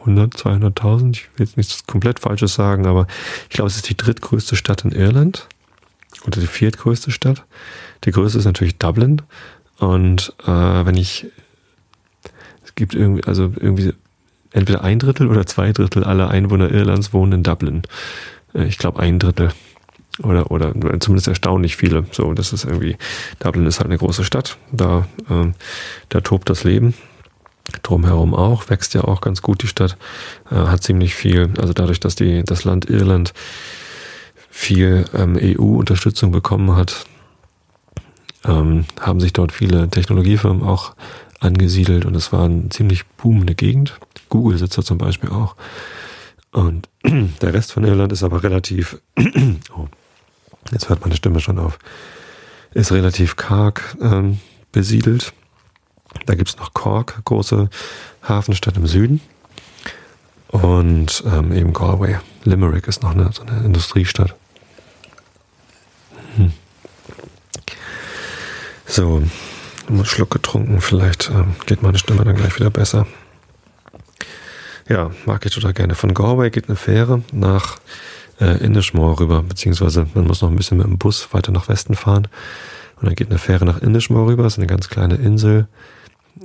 100, 0.00 0.34
200.000. 0.34 1.12
Ich 1.12 1.28
will 1.34 1.46
jetzt 1.46 1.56
nichts 1.56 1.86
komplett 1.86 2.20
Falsches 2.20 2.54
sagen, 2.54 2.86
aber 2.86 3.06
ich 3.48 3.56
glaube, 3.56 3.68
es 3.68 3.76
ist 3.76 3.88
die 3.88 3.96
drittgrößte 3.96 4.56
Stadt 4.56 4.84
in 4.84 4.92
Irland. 4.92 5.48
oder 6.26 6.40
die 6.40 6.46
viertgrößte 6.46 7.10
Stadt. 7.10 7.44
Die 8.04 8.10
größte 8.10 8.38
ist 8.38 8.44
natürlich 8.44 8.78
Dublin. 8.78 9.22
Und 9.78 10.34
äh, 10.42 10.84
wenn 10.84 10.96
ich, 10.96 11.26
es 12.64 12.74
gibt 12.74 12.94
irgendwie, 12.94 13.24
also 13.24 13.52
irgendwie 13.56 13.94
entweder 14.52 14.82
ein 14.82 14.98
Drittel 14.98 15.28
oder 15.28 15.46
zwei 15.46 15.72
Drittel 15.72 16.04
aller 16.04 16.28
Einwohner 16.28 16.70
Irlands 16.70 17.12
wohnen 17.12 17.32
in 17.32 17.42
Dublin. 17.42 17.82
Äh, 18.54 18.64
ich 18.64 18.78
glaube 18.78 19.00
ein 19.00 19.18
Drittel 19.18 19.52
oder 20.22 20.50
oder 20.50 20.74
zumindest 21.00 21.28
erstaunlich 21.28 21.76
viele. 21.76 22.04
So, 22.10 22.34
das 22.34 22.52
ist 22.52 22.64
irgendwie 22.64 22.96
Dublin 23.38 23.66
ist 23.66 23.78
halt 23.78 23.88
eine 23.88 23.98
große 23.98 24.24
Stadt. 24.24 24.58
Da 24.72 25.06
äh, 25.30 25.52
da 26.08 26.20
tobt 26.20 26.50
das 26.50 26.64
Leben. 26.64 26.94
Drumherum 27.82 28.34
auch 28.34 28.68
wächst 28.70 28.94
ja 28.94 29.04
auch 29.04 29.20
ganz 29.20 29.42
gut 29.42 29.62
die 29.62 29.68
Stadt. 29.68 29.96
Äh, 30.50 30.56
hat 30.56 30.82
ziemlich 30.82 31.14
viel. 31.14 31.50
Also 31.58 31.72
dadurch, 31.72 32.00
dass 32.00 32.14
die 32.14 32.42
das 32.44 32.64
Land 32.64 32.88
Irland 32.88 33.32
viel 34.50 35.04
ähm, 35.14 35.38
EU-Unterstützung 35.40 36.32
bekommen 36.32 36.76
hat, 36.76 37.04
ähm, 38.44 38.84
haben 39.00 39.20
sich 39.20 39.32
dort 39.32 39.52
viele 39.52 39.88
Technologiefirmen 39.88 40.62
auch 40.62 40.94
angesiedelt 41.40 42.04
und 42.04 42.14
es 42.14 42.32
war 42.32 42.44
eine 42.44 42.68
ziemlich 42.68 43.06
boomende 43.06 43.54
Gegend. 43.54 43.98
Google 44.28 44.58
sitzt 44.58 44.76
da 44.78 44.82
zum 44.82 44.98
Beispiel 44.98 45.30
auch. 45.30 45.56
Und 46.52 46.88
der 47.04 47.54
Rest 47.54 47.72
von 47.72 47.84
Irland 47.84 48.12
ist 48.12 48.22
aber 48.22 48.42
relativ, 48.42 49.00
oh, 49.76 49.86
jetzt 50.72 50.88
hört 50.88 51.00
meine 51.00 51.16
Stimme 51.16 51.40
schon 51.40 51.58
auf, 51.58 51.78
ist 52.72 52.92
relativ 52.92 53.36
karg 53.36 53.96
ähm, 54.00 54.40
besiedelt. 54.72 55.32
Da 56.26 56.34
gibt's 56.34 56.56
noch 56.56 56.74
Cork, 56.74 57.20
große 57.24 57.68
Hafenstadt 58.22 58.76
im 58.76 58.86
Süden. 58.86 59.20
Und 60.48 61.22
ähm, 61.26 61.52
eben 61.52 61.72
Galway. 61.72 62.18
Limerick 62.44 62.88
ist 62.88 63.02
noch 63.02 63.12
eine, 63.12 63.30
so 63.32 63.42
eine 63.42 63.64
Industriestadt. 63.64 64.34
Hm. 66.36 66.52
So, 68.86 69.22
einen 69.88 70.04
Schluck 70.04 70.30
getrunken, 70.30 70.80
vielleicht 70.80 71.30
ähm, 71.30 71.54
geht 71.66 71.82
meine 71.82 71.98
Stimme 71.98 72.24
dann 72.24 72.36
gleich 72.36 72.56
wieder 72.56 72.70
besser. 72.70 73.06
Ja, 74.88 75.10
mag 75.26 75.46
ich 75.46 75.54
total 75.54 75.72
gerne. 75.72 75.94
Von 75.94 76.14
Galway 76.14 76.50
geht 76.50 76.68
eine 76.68 76.76
Fähre 76.76 77.22
nach 77.32 77.78
äh, 78.40 78.58
Inishmore 78.64 79.20
rüber, 79.20 79.42
beziehungsweise 79.42 80.06
man 80.14 80.26
muss 80.26 80.42
noch 80.42 80.50
ein 80.50 80.56
bisschen 80.56 80.78
mit 80.78 80.86
dem 80.86 80.98
Bus 80.98 81.32
weiter 81.32 81.52
nach 81.52 81.68
Westen 81.68 81.94
fahren. 81.94 82.26
Und 82.96 83.06
dann 83.06 83.14
geht 83.14 83.30
eine 83.30 83.38
Fähre 83.38 83.64
nach 83.64 83.78
Inishmore 83.78 84.32
rüber, 84.32 84.42
das 84.42 84.54
ist 84.54 84.58
eine 84.58 84.66
ganz 84.66 84.88
kleine 84.88 85.14
Insel. 85.14 85.68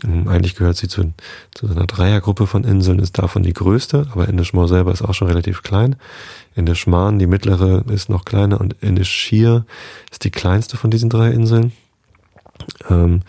Ähm, 0.04 0.28
eigentlich 0.28 0.56
gehört 0.56 0.78
sie 0.78 0.88
zu, 0.88 1.13
zu 1.54 1.67
einer 1.67 1.86
Dreiergruppe 1.86 2.48
von 2.48 2.63
Inseln, 2.63 3.00
ist 3.00 3.17
davon 3.17 3.43
die 3.43 3.54
größte, 3.54 4.08
aber 4.12 4.28
Inishmore 4.28 4.67
selber 4.67 4.91
ist 4.91 5.02
auch 5.02 5.13
schon 5.13 5.28
relativ 5.28 5.63
klein. 5.63 5.95
Inishmaan, 6.56 7.19
die 7.19 7.28
mittlere, 7.28 7.84
ist 7.89 8.10
noch 8.10 8.26
kleiner 8.26 8.60
und 8.60 8.74
Inishir 8.82 9.65
ist 10.12 10.24
die 10.24 10.32
kleinste 10.32 10.78
von 10.78 10.91
diesen 10.91 11.10
drei 11.10 11.32
Inseln. 11.32 11.71
Ähm, 12.89 13.21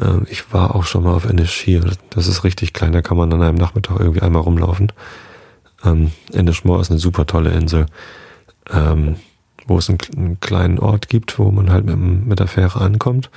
ähm, 0.00 0.26
ich 0.30 0.52
war 0.52 0.74
auch 0.74 0.84
schon 0.84 1.04
mal 1.04 1.14
auf 1.14 1.24
Ennischir. 1.24 1.84
Das 2.10 2.26
ist 2.26 2.44
richtig 2.44 2.72
klein, 2.72 2.92
da 2.92 3.02
kann 3.02 3.16
man 3.16 3.32
an 3.32 3.42
einem 3.42 3.58
Nachmittag 3.58 3.98
irgendwie 4.00 4.22
einmal 4.22 4.42
rumlaufen. 4.42 4.92
Ähm, 5.84 6.12
Ennischmoor 6.32 6.80
ist 6.80 6.90
eine 6.90 7.00
super 7.00 7.26
tolle 7.26 7.50
Insel, 7.50 7.86
ähm, 8.70 9.16
wo 9.66 9.78
es 9.78 9.88
einen, 9.88 9.98
einen, 10.16 10.40
kleinen 10.40 10.78
Ort 10.78 11.08
gibt, 11.08 11.38
wo 11.38 11.50
man 11.50 11.70
halt 11.70 11.84
mit, 11.84 11.96
mit 11.96 12.38
der 12.38 12.48
Fähre 12.48 12.80
ankommt. 12.80 13.30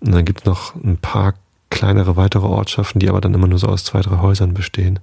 Und 0.00 0.14
dann 0.14 0.24
gibt 0.24 0.40
es 0.40 0.46
noch 0.46 0.74
ein 0.76 0.96
paar 0.98 1.34
kleinere 1.70 2.16
weitere 2.16 2.46
Ortschaften, 2.46 2.98
die 2.98 3.08
aber 3.08 3.20
dann 3.20 3.34
immer 3.34 3.46
nur 3.46 3.58
so 3.58 3.66
aus 3.66 3.84
zwei, 3.84 4.00
drei 4.00 4.18
Häusern 4.18 4.54
bestehen. 4.54 5.00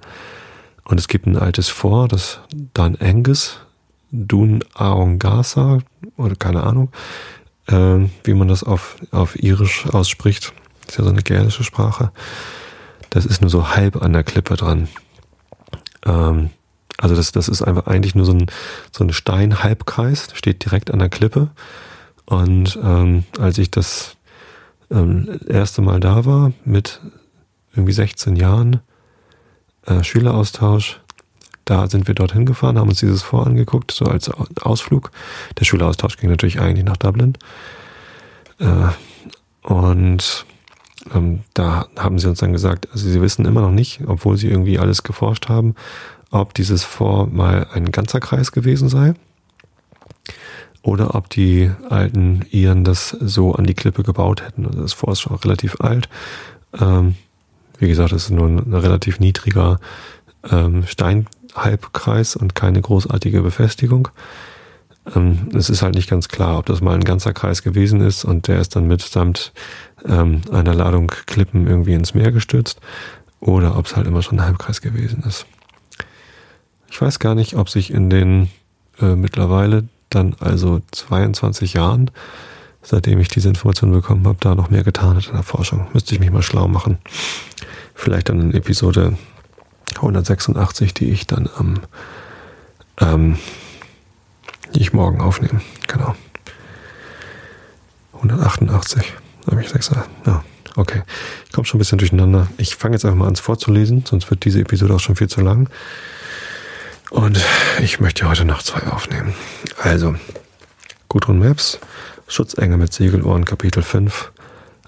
Und 0.84 1.00
es 1.00 1.08
gibt 1.08 1.26
ein 1.26 1.38
altes 1.38 1.70
Fort, 1.70 2.12
das 2.12 2.40
Dan 2.74 2.96
Angus, 2.96 3.60
Dun 4.12 4.64
Aongasa, 4.74 5.80
oder 6.16 6.36
keine 6.36 6.64
Ahnung, 6.64 6.92
äh, 7.68 8.00
wie 8.24 8.34
man 8.34 8.48
das 8.48 8.64
auf, 8.64 8.96
auf 9.12 9.42
Irisch 9.42 9.88
ausspricht. 9.88 10.54
Das 10.82 10.94
ist 10.94 10.98
ja 11.00 11.04
so 11.04 11.10
eine 11.10 11.24
gälische 11.24 11.64
Sprache. 11.64 12.12
Das 13.10 13.26
ist 13.26 13.42
nur 13.42 13.50
so 13.50 13.76
halb 13.76 14.02
an 14.02 14.14
der 14.14 14.24
Klippe 14.24 14.56
dran. 14.56 14.88
Ähm, 16.06 16.52
also 16.98 17.16
das, 17.16 17.32
das 17.32 17.50
ist 17.50 17.62
einfach 17.62 17.88
eigentlich 17.88 18.16
nur 18.16 18.26
so 18.26 18.34
ein, 18.34 18.46
so 18.92 19.04
ein 19.04 19.12
Stein-Halbkreis, 19.12 20.30
steht 20.34 20.64
direkt 20.64 20.92
an 20.92 21.00
der 21.00 21.10
Klippe. 21.10 21.50
Und 22.26 22.80
ähm, 22.82 23.26
als 23.40 23.58
ich 23.58 23.72
das 23.72 24.15
ähm, 24.92 25.40
erste 25.48 25.82
Mal 25.82 26.00
da 26.00 26.26
war, 26.26 26.52
mit 26.64 27.02
irgendwie 27.76 27.94
16 27.94 28.36
Jahren, 28.36 28.82
äh, 29.86 30.04
Schüleraustausch, 30.04 31.00
da 31.66 31.88
sind 31.88 32.08
wir 32.08 32.16
dorthin 32.16 32.46
gefahren, 32.46 32.78
haben 32.78 32.90
uns 32.90 33.00
dieses 33.00 33.24
Vor 33.24 33.48
angeguckt, 33.48 33.92
so 33.92 34.06
als 34.06 34.30
Ausflug. 34.62 35.12
Der 35.60 35.66
Schüleraustausch 35.66 36.18
ging 36.18 36.30
natürlich 36.30 36.60
eigentlich 36.60 36.86
nach 36.86 36.98
Dublin. 36.98 37.34
Äh, 38.60 38.90
und 39.64 40.46
ähm, 41.14 41.42
da 41.54 41.88
haben 41.98 42.20
sie 42.20 42.30
uns 42.30 42.40
dann 42.40 42.54
gesagt, 42.54 42.88
also 42.92 43.10
sie 43.10 43.22
wissen 43.22 43.46
immer 43.46 43.62
noch 43.62 43.72
nicht, 43.72 44.02
obwohl 44.06 44.38
sie 44.38 44.48
irgendwie 44.48 44.78
alles 44.78 45.04
geforscht 45.04 45.50
haben, 45.50 45.76
ob 46.30 46.54
dieses 46.54 46.84
Vor 46.84 47.28
mal 47.28 47.68
ein 47.74 47.92
ganzer 47.92 48.20
Kreis 48.20 48.52
gewesen 48.52 48.90
sei 48.90 49.16
oder 50.86 51.16
ob 51.16 51.32
die 51.32 51.72
alten 51.90 52.46
Iren 52.52 52.84
das 52.84 53.10
so 53.10 53.56
an 53.56 53.66
die 53.66 53.74
Klippe 53.74 54.04
gebaut 54.04 54.44
hätten. 54.44 54.68
Also 54.68 54.82
das 54.82 54.94
Vor 54.94 55.14
ist 55.14 55.22
schon 55.22 55.36
relativ 55.36 55.82
alt. 55.82 56.08
Ähm, 56.80 57.16
wie 57.80 57.88
gesagt, 57.88 58.14
es 58.14 58.26
ist 58.26 58.30
nur 58.30 58.48
ein 58.48 58.72
relativ 58.72 59.20
niedriger 59.20 59.80
ähm, 60.50 60.86
Stein, 60.86 61.26
Halbkreis 61.56 62.36
und 62.36 62.54
keine 62.54 62.82
großartige 62.82 63.42
Befestigung. 63.42 64.10
Ähm, 65.16 65.50
es 65.56 65.72
ist 65.72 65.82
halt 65.82 65.96
nicht 65.96 66.08
ganz 66.08 66.28
klar, 66.28 66.60
ob 66.60 66.68
das 66.68 66.82
mal 66.82 66.94
ein 66.94 67.04
ganzer 67.04 67.34
Kreis 67.34 67.64
gewesen 67.64 68.02
ist 68.02 68.24
und 68.24 68.48
der 68.48 68.60
ist 68.60 68.76
dann 68.76 68.86
mitsamt 68.86 69.54
ähm, 70.06 70.42
einer 70.52 70.76
Ladung 70.76 71.08
Klippen 71.26 71.66
irgendwie 71.66 71.94
ins 71.94 72.14
Meer 72.14 72.32
gestürzt 72.32 72.80
oder 73.40 73.76
ob 73.76 73.88
es 73.88 73.96
halt 73.96 74.06
immer 74.06 74.22
schon 74.22 74.40
ein 74.40 74.46
Halbkreis 74.46 74.82
gewesen 74.82 75.24
ist. 75.28 75.48
Ich 76.92 77.02
weiß 77.02 77.18
gar 77.18 77.34
nicht, 77.34 77.56
ob 77.56 77.70
sich 77.72 77.92
in 77.92 78.12
den 78.12 78.50
äh, 79.02 79.16
mittlerweile 79.16 79.86
dann 80.10 80.36
also 80.40 80.82
22 80.92 81.74
Jahren, 81.74 82.12
seitdem 82.82 83.20
ich 83.20 83.28
diese 83.28 83.50
Information 83.50 83.92
bekommen 83.92 84.26
habe, 84.28 84.38
da 84.40 84.56
noch 84.56 84.70
mehr 84.70 84.84
getan 84.84 85.18
hat 85.18 85.28
in 85.28 85.34
der 85.34 85.44
Forschung. 85.44 85.88
Müsste 85.94 86.14
ich 86.14 86.20
mich 86.20 86.32
mal 86.32 86.44
schlau 86.44 86.68
machen. 86.68 86.98
Vielleicht 87.94 88.30
dann 88.30 88.42
in 88.42 88.54
Episode 88.54 89.18
186, 89.96 90.94
die 90.94 91.12
ich 91.12 91.28
dann 91.28 91.50
am, 91.58 91.80
ähm, 93.00 93.38
die 94.74 94.82
ich 94.82 94.94
morgen 94.94 95.22
aufnehme. 95.22 95.62
Genau. 95.88 96.16
188, 98.16 99.14
habe 99.50 99.62
ich 99.62 99.72
gesagt. 99.72 100.10
Ja, 100.26 100.44
okay. 100.76 101.04
Ich 101.46 101.52
komme 101.52 101.66
schon 101.66 101.78
ein 101.78 101.80
bisschen 101.80 101.98
durcheinander. 101.98 102.48
Ich 102.58 102.76
fange 102.76 102.96
jetzt 102.96 103.06
einfach 103.06 103.18
mal 103.18 103.28
an, 103.28 103.34
es 103.34 103.40
vorzulesen, 103.40 104.04
sonst 104.06 104.30
wird 104.30 104.46
diese 104.46 104.62
Episode 104.62 104.96
auch 104.96 105.00
schon 105.00 105.16
viel 105.16 105.30
zu 105.30 105.42
lang. 105.42 105.70
Und 107.16 107.42
ich 107.82 108.02
möchte 108.02 108.28
heute 108.28 108.44
noch 108.44 108.62
zwei 108.62 108.88
aufnehmen. 108.88 109.34
Also, 109.82 110.16
Gudrun 111.08 111.40
Maps, 111.40 111.80
Schutzengel 112.28 112.78
mit 112.78 112.92
Segelohren, 112.92 113.46
Kapitel 113.46 113.84
5, 113.84 114.34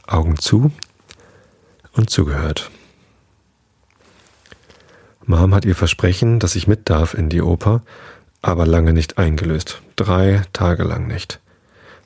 Augen 0.05 0.37
zu 0.37 0.71
und 1.93 2.09
zugehört. 2.09 2.69
Mom 5.25 5.55
hat 5.55 5.63
ihr 5.63 5.75
Versprechen, 5.75 6.39
dass 6.39 6.57
ich 6.57 6.67
mit 6.67 6.89
darf 6.89 7.13
in 7.13 7.29
die 7.29 7.41
Oper, 7.41 7.81
aber 8.41 8.65
lange 8.67 8.91
nicht 8.91 9.17
eingelöst. 9.17 9.81
Drei 9.95 10.41
Tage 10.51 10.83
lang 10.83 11.07
nicht. 11.07 11.39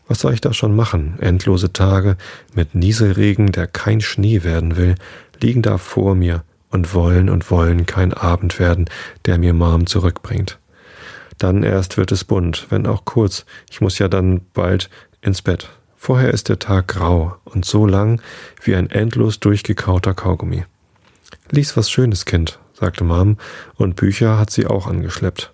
Was 0.08 0.20
soll 0.20 0.36
ich 0.36 0.42
da 0.42 0.54
schon 0.54 0.76
machen? 0.76 1.18
Endlose 1.20 1.74
Tage 1.74 2.16
mit 2.54 2.76
Nieselregen, 2.76 3.52
der 3.52 3.66
kein 3.66 4.02
Schnee 4.02 4.44
werden 4.44 4.76
will, 4.76 4.94
liegen 5.42 5.64
da 5.64 5.80
vor 5.80 6.14
mir 6.14 6.44
und 6.72 6.94
wollen 6.94 7.30
und 7.30 7.52
wollen 7.52 7.86
kein 7.86 8.14
Abend 8.14 8.60
werden, 8.60 8.90
der 9.26 9.38
mir 9.38 9.54
Mom 9.54 9.86
zurückbringt. 9.86 10.58
Dann 11.38 11.64
erst 11.64 11.98
wird 11.98 12.12
es 12.12 12.24
bunt, 12.24 12.68
wenn 12.70 12.88
auch 12.88 13.06
kurz. 13.06 13.46
Ich 13.70 13.82
muss 13.82 14.00
ja 14.00 14.08
dann 14.08 14.42
bald 14.54 14.90
ins 15.22 15.42
Bett. 15.42 15.70
Vorher 15.96 16.32
ist 16.32 16.50
der 16.50 16.60
Tag 16.60 16.88
grau 16.88 17.36
und 17.44 17.66
so 17.66 17.86
lang 17.86 18.22
wie 18.64 18.76
ein 18.76 18.90
endlos 18.90 19.40
durchgekauter 19.40 20.14
Kaugummi. 20.14 20.66
Lies 21.52 21.78
was 21.78 21.92
Schönes, 21.92 22.26
Kind, 22.26 22.60
sagte 22.74 23.04
Mom, 23.04 23.38
und 23.76 23.96
Bücher 23.96 24.40
hat 24.40 24.50
sie 24.50 24.66
auch 24.66 24.88
angeschleppt. 24.88 25.52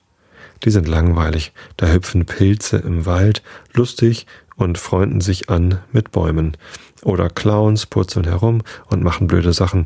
Die 0.64 0.72
sind 0.72 0.88
langweilig, 0.88 1.54
da 1.76 1.88
hüpfen 1.88 2.26
Pilze 2.26 2.78
im 2.78 3.06
Wald, 3.06 3.44
lustig 3.74 4.26
und 4.56 4.78
freunden 4.78 5.22
sich 5.22 5.50
an 5.50 5.80
mit 5.92 6.12
Bäumen. 6.12 6.58
Oder 7.04 7.30
Clowns 7.30 7.86
purzeln 7.86 8.26
herum 8.26 8.62
und 8.88 9.04
machen 9.04 9.28
blöde 9.28 9.54
Sachen. 9.54 9.86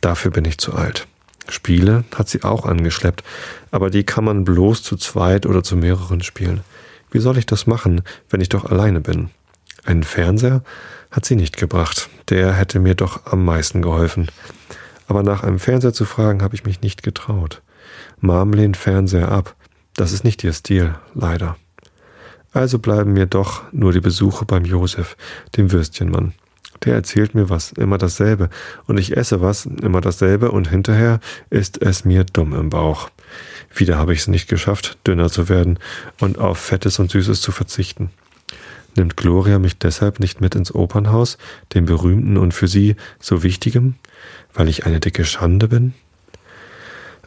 Dafür 0.00 0.30
bin 0.30 0.44
ich 0.44 0.58
zu 0.58 0.74
alt. 0.74 1.06
Spiele 1.48 2.04
hat 2.14 2.28
sie 2.28 2.44
auch 2.44 2.66
angeschleppt, 2.66 3.24
aber 3.70 3.90
die 3.90 4.04
kann 4.04 4.24
man 4.24 4.44
bloß 4.44 4.82
zu 4.82 4.96
zweit 4.96 5.46
oder 5.46 5.62
zu 5.62 5.76
mehreren 5.76 6.22
spielen. 6.22 6.60
Wie 7.10 7.18
soll 7.18 7.38
ich 7.38 7.46
das 7.46 7.66
machen, 7.66 8.02
wenn 8.28 8.40
ich 8.40 8.48
doch 8.48 8.66
alleine 8.66 9.00
bin? 9.00 9.30
Einen 9.84 10.04
Fernseher 10.04 10.62
hat 11.10 11.24
sie 11.24 11.34
nicht 11.34 11.56
gebracht. 11.56 12.08
Der 12.28 12.52
hätte 12.52 12.78
mir 12.78 12.94
doch 12.94 13.26
am 13.26 13.44
meisten 13.44 13.82
geholfen 13.82 14.28
aber 15.10 15.24
nach 15.24 15.42
einem 15.42 15.58
Fernseher 15.58 15.92
zu 15.92 16.04
fragen, 16.04 16.40
habe 16.40 16.54
ich 16.54 16.64
mich 16.64 16.82
nicht 16.82 17.02
getraut. 17.02 17.62
Mom 18.20 18.52
lehnt 18.52 18.76
Fernseher 18.76 19.28
ab. 19.32 19.56
Das 19.96 20.12
ist 20.12 20.22
nicht 20.22 20.44
ihr 20.44 20.52
Stil, 20.52 20.94
leider. 21.14 21.56
Also 22.52 22.78
bleiben 22.78 23.12
mir 23.12 23.26
doch 23.26 23.64
nur 23.72 23.92
die 23.92 24.00
Besuche 24.00 24.44
beim 24.44 24.64
Josef, 24.64 25.16
dem 25.56 25.72
Würstchenmann. 25.72 26.32
Der 26.84 26.94
erzählt 26.94 27.34
mir 27.34 27.50
was, 27.50 27.72
immer 27.72 27.98
dasselbe, 27.98 28.48
und 28.86 28.98
ich 28.98 29.16
esse 29.16 29.40
was, 29.40 29.66
immer 29.66 30.00
dasselbe, 30.00 30.50
und 30.50 30.70
hinterher 30.70 31.20
ist 31.50 31.82
es 31.82 32.04
mir 32.04 32.24
dumm 32.24 32.54
im 32.54 32.70
Bauch. 32.70 33.10
Wieder 33.74 33.98
habe 33.98 34.12
ich 34.12 34.20
es 34.20 34.28
nicht 34.28 34.48
geschafft, 34.48 34.98
dünner 35.06 35.30
zu 35.30 35.48
werden 35.48 35.78
und 36.20 36.38
auf 36.38 36.58
Fettes 36.58 36.98
und 36.98 37.10
Süßes 37.10 37.40
zu 37.40 37.52
verzichten. 37.52 38.10
Nimmt 38.96 39.16
Gloria 39.16 39.58
mich 39.58 39.78
deshalb 39.78 40.18
nicht 40.20 40.40
mit 40.40 40.54
ins 40.54 40.74
Opernhaus, 40.74 41.38
dem 41.74 41.86
berühmten 41.86 42.36
und 42.36 42.52
für 42.52 42.66
sie 42.66 42.96
so 43.20 43.42
wichtigem, 43.42 43.94
weil 44.52 44.68
ich 44.68 44.86
eine 44.86 45.00
dicke 45.00 45.24
Schande 45.24 45.68
bin? 45.68 45.94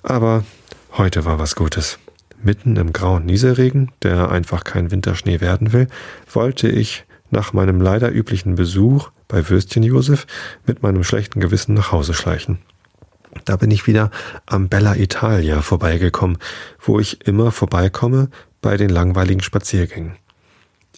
Aber 0.02 0.44
heute 0.98 1.24
war 1.24 1.40
was 1.40 1.56
Gutes. 1.56 2.00
Mitten 2.42 2.76
im 2.76 2.92
grauen 2.92 3.26
Nieselregen, 3.26 3.92
der 4.02 4.30
einfach 4.30 4.66
kein 4.66 4.92
Winterschnee 4.92 5.40
werden 5.40 5.72
will, 5.72 5.88
wollte 6.30 6.68
ich 6.68 7.06
nach 7.34 7.52
meinem 7.52 7.82
leider 7.82 8.10
üblichen 8.12 8.56
Besuch 8.56 9.12
bei 9.28 9.50
Würstchen 9.50 9.84
Josef 9.84 10.26
mit 10.66 10.82
meinem 10.82 11.04
schlechten 11.04 11.42
Gewissen 11.42 11.74
nach 11.74 11.92
Hause 11.92 12.14
schleichen. 12.14 12.60
Da 13.46 13.58
bin 13.58 13.72
ich 13.72 13.88
wieder 13.88 14.12
am 14.46 14.70
Bella 14.70 14.96
Italia 14.96 15.62
vorbeigekommen, 15.62 16.38
wo 16.80 17.00
ich 17.00 17.28
immer 17.28 17.52
vorbeikomme 17.52 18.30
bei 18.62 18.78
den 18.78 18.90
langweiligen 18.90 19.42
Spaziergängen. 19.42 20.16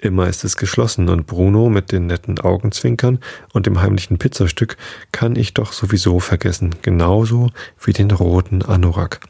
Immer 0.01 0.27
ist 0.27 0.43
es 0.43 0.57
geschlossen 0.57 1.07
und 1.07 1.25
Bruno 1.25 1.69
mit 1.69 1.91
den 1.91 2.07
netten 2.07 2.39
Augenzwinkern 2.39 3.19
und 3.53 3.65
dem 3.65 3.81
heimlichen 3.81 4.17
Pizzastück 4.17 4.75
kann 5.13 5.35
ich 5.37 5.53
doch 5.53 5.71
sowieso 5.71 6.19
vergessen, 6.19 6.75
genauso 6.81 7.49
wie 7.81 7.93
den 7.93 8.11
roten 8.11 8.61
Anorak. 8.61 9.21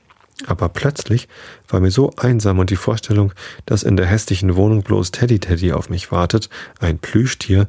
Aber 0.48 0.69
plötzlich 0.69 1.28
war 1.67 1.80
mir 1.80 1.91
so 1.91 2.12
einsam 2.17 2.60
und 2.60 2.69
die 2.69 2.76
Vorstellung, 2.76 3.34
dass 3.65 3.84
in 3.84 3.95
der 3.95 4.06
hässlichen 4.06 4.56
Wohnung 4.56 4.84
bloß 4.84 5.12
Teddy 5.12 5.39
Teddy 5.39 5.71
auf 5.71 5.89
mich 5.89 6.12
wartet, 6.12 6.50
ein 6.80 7.00
Plüschtier, 7.00 7.67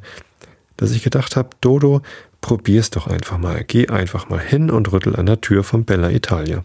dass 0.75 0.91
ich 0.91 1.01
gedacht 1.01 1.35
habe, 1.35 1.49
Dodo, 1.61 2.01
probier's 2.41 2.89
doch 2.89 3.07
einfach 3.07 3.37
mal. 3.37 3.63
Geh 3.63 3.87
einfach 3.87 4.29
mal 4.29 4.39
hin 4.39 4.69
und 4.69 4.91
rüttel 4.91 5.15
an 5.15 5.25
der 5.25 5.41
Tür 5.41 5.63
von 5.63 5.85
Bella 5.85 6.11
Italia. 6.11 6.63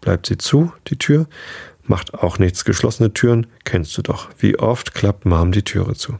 Bleibt 0.00 0.26
sie 0.26 0.38
zu, 0.38 0.72
die 0.88 0.98
Tür? 0.98 1.26
Macht 1.84 2.14
auch 2.14 2.38
nichts. 2.38 2.64
Geschlossene 2.64 3.12
Türen 3.12 3.46
kennst 3.64 3.96
du 3.96 4.02
doch. 4.02 4.28
Wie 4.38 4.58
oft 4.58 4.94
klappt 4.94 5.24
Mom 5.24 5.52
die 5.52 5.62
Türe 5.64 5.94
zu? 5.94 6.18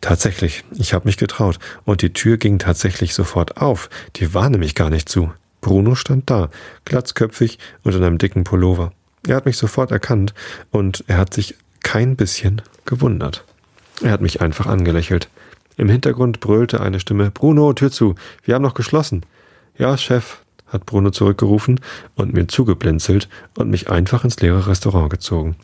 Tatsächlich, 0.00 0.64
ich 0.76 0.94
habe 0.94 1.06
mich 1.06 1.16
getraut 1.16 1.58
und 1.84 2.02
die 2.02 2.12
Tür 2.12 2.36
ging 2.36 2.58
tatsächlich 2.58 3.14
sofort 3.14 3.56
auf. 3.56 3.90
Die 4.16 4.32
war 4.32 4.48
nämlich 4.48 4.74
gar 4.74 4.90
nicht 4.90 5.08
zu. 5.08 5.32
Bruno 5.60 5.94
stand 5.94 6.30
da, 6.30 6.50
glatzköpfig 6.84 7.58
und 7.82 7.94
in 7.94 8.04
einem 8.04 8.18
dicken 8.18 8.44
Pullover. 8.44 8.92
Er 9.26 9.36
hat 9.36 9.46
mich 9.46 9.56
sofort 9.56 9.90
erkannt 9.90 10.34
und 10.70 11.04
er 11.06 11.18
hat 11.18 11.34
sich 11.34 11.56
kein 11.82 12.16
bisschen 12.16 12.62
gewundert. 12.84 13.44
Er 14.02 14.12
hat 14.12 14.20
mich 14.20 14.40
einfach 14.40 14.66
angelächelt. 14.66 15.28
Im 15.76 15.88
Hintergrund 15.88 16.40
brüllte 16.40 16.80
eine 16.80 17.00
Stimme 17.00 17.30
Bruno, 17.30 17.72
Tür 17.72 17.90
zu, 17.90 18.14
wir 18.44 18.54
haben 18.54 18.62
noch 18.62 18.74
geschlossen. 18.74 19.24
Ja, 19.76 19.96
Chef, 19.96 20.38
hat 20.66 20.86
Bruno 20.86 21.10
zurückgerufen 21.10 21.80
und 22.14 22.34
mir 22.34 22.46
zugeblinzelt 22.46 23.28
und 23.56 23.70
mich 23.70 23.90
einfach 23.90 24.24
ins 24.24 24.40
leere 24.40 24.66
Restaurant 24.66 25.10
gezogen. 25.10 25.56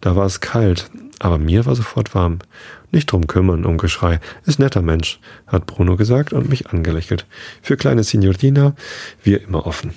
Da 0.00 0.16
war 0.16 0.26
es 0.26 0.40
kalt, 0.40 0.90
aber 1.20 1.38
mir 1.38 1.66
war 1.66 1.76
sofort 1.76 2.14
warm. 2.14 2.38
Nicht 2.90 3.12
drum 3.12 3.28
kümmern, 3.28 3.64
um 3.64 3.78
Geschrei. 3.78 4.18
Ist 4.46 4.58
netter 4.58 4.82
Mensch, 4.82 5.20
hat 5.46 5.66
Bruno 5.66 5.96
gesagt 5.96 6.32
und 6.32 6.48
mich 6.48 6.68
angelächelt. 6.68 7.26
Für 7.62 7.76
kleine 7.76 8.02
Signorina, 8.02 8.74
wir 9.22 9.42
immer 9.42 9.66
offen. 9.66 9.92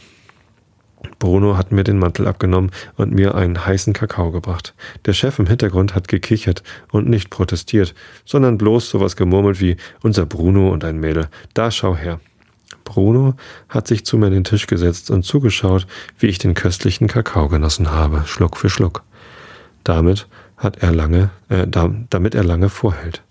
Bruno 1.19 1.57
hat 1.57 1.71
mir 1.71 1.83
den 1.83 1.99
Mantel 1.99 2.27
abgenommen 2.27 2.71
und 2.95 3.13
mir 3.13 3.35
einen 3.35 3.65
heißen 3.65 3.93
Kakao 3.93 4.31
gebracht. 4.31 4.73
Der 5.05 5.13
Chef 5.13 5.39
im 5.39 5.47
Hintergrund 5.47 5.95
hat 5.95 6.07
gekichert 6.07 6.63
und 6.91 7.09
nicht 7.09 7.29
protestiert, 7.29 7.95
sondern 8.25 8.57
bloß 8.57 8.89
sowas 8.89 9.15
gemurmelt 9.15 9.59
wie 9.61 9.77
unser 10.01 10.25
Bruno 10.25 10.69
und 10.69 10.83
ein 10.83 10.99
Mädel. 10.99 11.29
Da 11.53 11.71
schau 11.71 11.95
her. 11.95 12.19
Bruno 12.83 13.35
hat 13.69 13.87
sich 13.87 14.05
zu 14.05 14.17
mir 14.17 14.27
an 14.27 14.33
den 14.33 14.43
Tisch 14.43 14.67
gesetzt 14.67 15.09
und 15.09 15.23
zugeschaut, 15.23 15.87
wie 16.19 16.27
ich 16.27 16.37
den 16.37 16.53
köstlichen 16.53 17.07
Kakao 17.07 17.47
genossen 17.47 17.91
habe, 17.91 18.23
Schluck 18.25 18.57
für 18.57 18.69
Schluck. 18.69 19.03
Damit 19.83 20.27
hat 20.57 20.77
er 20.77 20.91
lange, 20.91 21.29
äh, 21.49 21.67
damit 21.67 22.35
er 22.35 22.43
lange 22.43 22.69
vorhält. 22.69 23.23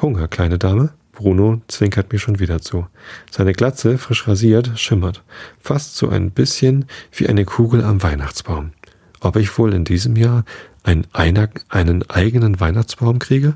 Hunger, 0.00 0.28
kleine 0.28 0.58
Dame? 0.58 0.90
Bruno 1.12 1.60
zwinkert 1.68 2.12
mir 2.12 2.18
schon 2.18 2.38
wieder 2.38 2.62
zu. 2.62 2.86
Seine 3.30 3.52
Glatze, 3.52 3.98
frisch 3.98 4.26
rasiert, 4.26 4.70
schimmert, 4.76 5.22
fast 5.58 5.96
so 5.96 6.08
ein 6.08 6.30
bisschen 6.30 6.86
wie 7.12 7.28
eine 7.28 7.44
Kugel 7.44 7.84
am 7.84 8.02
Weihnachtsbaum. 8.02 8.72
Ob 9.20 9.36
ich 9.36 9.58
wohl 9.58 9.74
in 9.74 9.84
diesem 9.84 10.16
Jahr 10.16 10.44
einen, 10.82 11.06
einen 11.12 12.08
eigenen 12.08 12.58
Weihnachtsbaum 12.58 13.18
kriege? 13.18 13.54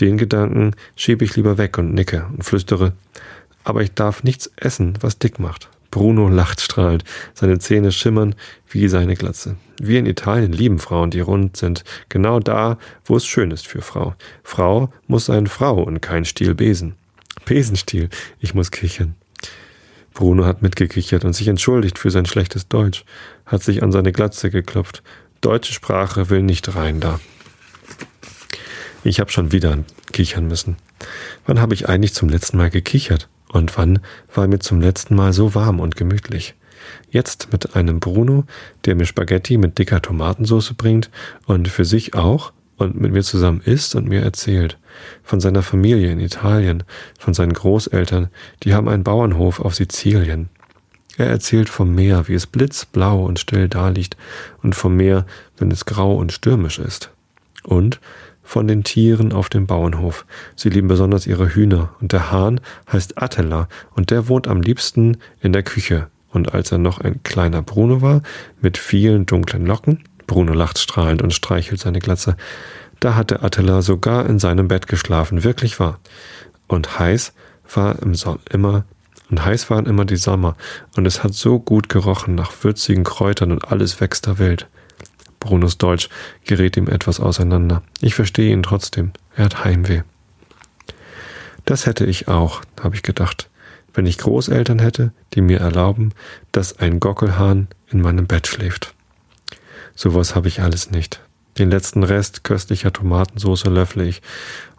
Den 0.00 0.18
Gedanken 0.18 0.72
schiebe 0.96 1.24
ich 1.24 1.36
lieber 1.36 1.58
weg 1.58 1.78
und 1.78 1.94
nicke 1.94 2.26
und 2.32 2.42
flüstere, 2.42 2.92
aber 3.62 3.82
ich 3.82 3.94
darf 3.94 4.24
nichts 4.24 4.50
essen, 4.56 4.98
was 5.00 5.20
dick 5.20 5.38
macht. 5.38 5.68
Bruno 5.94 6.28
lacht 6.28 6.60
strahlend. 6.60 7.04
Seine 7.34 7.60
Zähne 7.60 7.92
schimmern 7.92 8.34
wie 8.68 8.88
seine 8.88 9.14
Glatze. 9.14 9.54
Wir 9.80 10.00
in 10.00 10.06
Italien 10.06 10.52
lieben 10.52 10.80
Frauen, 10.80 11.12
die 11.12 11.20
rund 11.20 11.56
sind. 11.56 11.84
Genau 12.08 12.40
da, 12.40 12.78
wo 13.04 13.16
es 13.16 13.24
schön 13.24 13.52
ist 13.52 13.68
für 13.68 13.80
Frau. 13.80 14.16
Frau 14.42 14.92
muss 15.06 15.26
sein 15.26 15.46
Frau 15.46 15.80
und 15.80 16.00
kein 16.00 16.24
Stiel 16.24 16.56
Besen. 16.56 16.96
Besenstiel. 17.44 18.08
Ich 18.40 18.54
muss 18.54 18.72
kichern. 18.72 19.14
Bruno 20.14 20.44
hat 20.46 20.62
mitgekichert 20.62 21.24
und 21.24 21.32
sich 21.32 21.46
entschuldigt 21.46 22.00
für 22.00 22.10
sein 22.10 22.26
schlechtes 22.26 22.66
Deutsch, 22.66 23.04
hat 23.46 23.62
sich 23.62 23.84
an 23.84 23.92
seine 23.92 24.10
Glatze 24.10 24.50
geklopft. 24.50 25.04
Deutsche 25.42 25.72
Sprache 25.72 26.28
will 26.28 26.42
nicht 26.42 26.74
rein 26.74 26.98
da. 26.98 27.20
Ich 29.04 29.20
habe 29.20 29.30
schon 29.30 29.52
wieder 29.52 29.78
kichern 30.10 30.48
müssen. 30.48 30.74
Wann 31.46 31.60
habe 31.60 31.74
ich 31.74 31.88
eigentlich 31.88 32.14
zum 32.14 32.28
letzten 32.28 32.56
Mal 32.56 32.70
gekichert? 32.70 33.28
Und 33.54 33.78
wann 33.78 34.00
war 34.34 34.48
mir 34.48 34.58
zum 34.58 34.80
letzten 34.80 35.14
Mal 35.14 35.32
so 35.32 35.54
warm 35.54 35.78
und 35.78 35.94
gemütlich? 35.94 36.56
Jetzt 37.08 37.52
mit 37.52 37.76
einem 37.76 38.00
Bruno, 38.00 38.42
der 38.84 38.96
mir 38.96 39.06
Spaghetti 39.06 39.58
mit 39.58 39.78
dicker 39.78 40.02
Tomatensauce 40.02 40.74
bringt 40.74 41.08
und 41.46 41.68
für 41.68 41.84
sich 41.84 42.14
auch 42.14 42.52
und 42.78 43.00
mit 43.00 43.12
mir 43.12 43.22
zusammen 43.22 43.60
isst 43.64 43.94
und 43.94 44.08
mir 44.08 44.22
erzählt. 44.22 44.76
Von 45.22 45.38
seiner 45.38 45.62
Familie 45.62 46.10
in 46.10 46.18
Italien, 46.18 46.82
von 47.16 47.32
seinen 47.32 47.52
Großeltern, 47.52 48.28
die 48.64 48.74
haben 48.74 48.88
einen 48.88 49.04
Bauernhof 49.04 49.60
auf 49.60 49.76
Sizilien. 49.76 50.48
Er 51.16 51.28
erzählt 51.28 51.68
vom 51.68 51.94
Meer, 51.94 52.26
wie 52.26 52.34
es 52.34 52.48
blitzblau 52.48 53.24
und 53.24 53.38
still 53.38 53.68
daliegt, 53.68 54.16
und 54.64 54.74
vom 54.74 54.96
Meer, 54.96 55.26
wenn 55.58 55.70
es 55.70 55.84
grau 55.84 56.16
und 56.16 56.32
stürmisch 56.32 56.80
ist. 56.80 57.12
Und 57.62 58.00
von 58.44 58.68
den 58.68 58.84
Tieren 58.84 59.32
auf 59.32 59.48
dem 59.48 59.66
Bauernhof. 59.66 60.26
Sie 60.54 60.68
lieben 60.68 60.86
besonders 60.86 61.26
ihre 61.26 61.54
Hühner. 61.54 61.94
Und 62.00 62.12
der 62.12 62.30
Hahn 62.30 62.60
heißt 62.92 63.20
Attila 63.20 63.68
und 63.94 64.10
der 64.10 64.28
wohnt 64.28 64.46
am 64.46 64.60
liebsten 64.60 65.16
in 65.40 65.52
der 65.52 65.62
Küche. 65.62 66.08
Und 66.30 66.54
als 66.54 66.70
er 66.70 66.78
noch 66.78 67.00
ein 67.00 67.22
kleiner 67.22 67.62
Bruno 67.62 68.02
war, 68.02 68.22
mit 68.60 68.78
vielen 68.78 69.26
dunklen 69.26 69.66
Locken, 69.66 70.04
Bruno 70.26 70.52
lacht 70.52 70.78
strahlend 70.78 71.22
und 71.22 71.32
streichelt 71.32 71.80
seine 71.80 71.98
Glatze, 71.98 72.36
da 73.00 73.14
hatte 73.14 73.42
Attila 73.42 73.82
sogar 73.82 74.26
in 74.26 74.38
seinem 74.38 74.68
Bett 74.68 74.86
geschlafen, 74.86 75.44
wirklich 75.44 75.80
wahr. 75.80 75.98
Und 76.66 76.98
heiß 76.98 77.32
war 77.72 78.00
im 78.02 78.14
Sommer 78.14 78.40
immer 78.50 78.84
und 79.30 79.44
heiß 79.44 79.70
waren 79.70 79.86
immer 79.86 80.04
die 80.04 80.16
Sommer, 80.16 80.54
und 80.96 81.06
es 81.06 81.24
hat 81.24 81.34
so 81.34 81.58
gut 81.58 81.88
gerochen 81.88 82.34
nach 82.34 82.52
würzigen 82.62 83.04
Kräutern 83.04 83.52
und 83.52 83.70
alles 83.70 84.00
wächst 84.00 84.26
da 84.26 84.38
wild. 84.38 84.68
Brunos 85.44 85.76
Deutsch 85.76 86.08
gerät 86.46 86.78
ihm 86.78 86.88
etwas 86.88 87.20
auseinander. 87.20 87.82
Ich 88.00 88.14
verstehe 88.14 88.50
ihn 88.50 88.62
trotzdem. 88.62 89.12
Er 89.36 89.44
hat 89.44 89.62
Heimweh. 89.62 90.00
Das 91.66 91.84
hätte 91.84 92.06
ich 92.06 92.28
auch, 92.28 92.62
habe 92.82 92.96
ich 92.96 93.02
gedacht, 93.02 93.50
wenn 93.92 94.06
ich 94.06 94.18
Großeltern 94.18 94.78
hätte, 94.78 95.12
die 95.34 95.42
mir 95.42 95.60
erlauben, 95.60 96.12
dass 96.50 96.78
ein 96.78 96.98
Gockelhahn 96.98 97.68
in 97.90 98.00
meinem 98.00 98.26
Bett 98.26 98.46
schläft. 98.46 98.94
Sowas 99.94 100.34
habe 100.34 100.48
ich 100.48 100.62
alles 100.62 100.90
nicht. 100.90 101.20
Den 101.58 101.70
letzten 101.70 102.02
Rest 102.02 102.42
köstlicher 102.42 102.92
Tomatensauce 102.92 103.66
löffle 103.66 104.04
ich. 104.04 104.22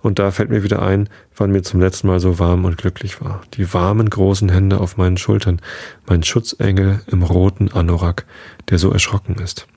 Und 0.01 0.17
da 0.17 0.31
fällt 0.31 0.49
mir 0.49 0.63
wieder 0.63 0.81
ein, 0.81 1.09
wann 1.35 1.51
mir 1.51 1.61
zum 1.61 1.79
letzten 1.79 2.07
Mal 2.07 2.19
so 2.19 2.39
warm 2.39 2.65
und 2.65 2.77
glücklich 2.77 3.21
war. 3.21 3.43
Die 3.53 3.71
warmen 3.71 4.09
großen 4.09 4.49
Hände 4.49 4.79
auf 4.79 4.97
meinen 4.97 5.17
Schultern, 5.17 5.61
mein 6.07 6.23
Schutzengel 6.23 7.01
im 7.07 7.21
roten 7.21 7.71
Anorak, 7.71 8.25
der 8.69 8.79
so 8.79 8.91
erschrocken 8.91 9.35
ist 9.35 9.67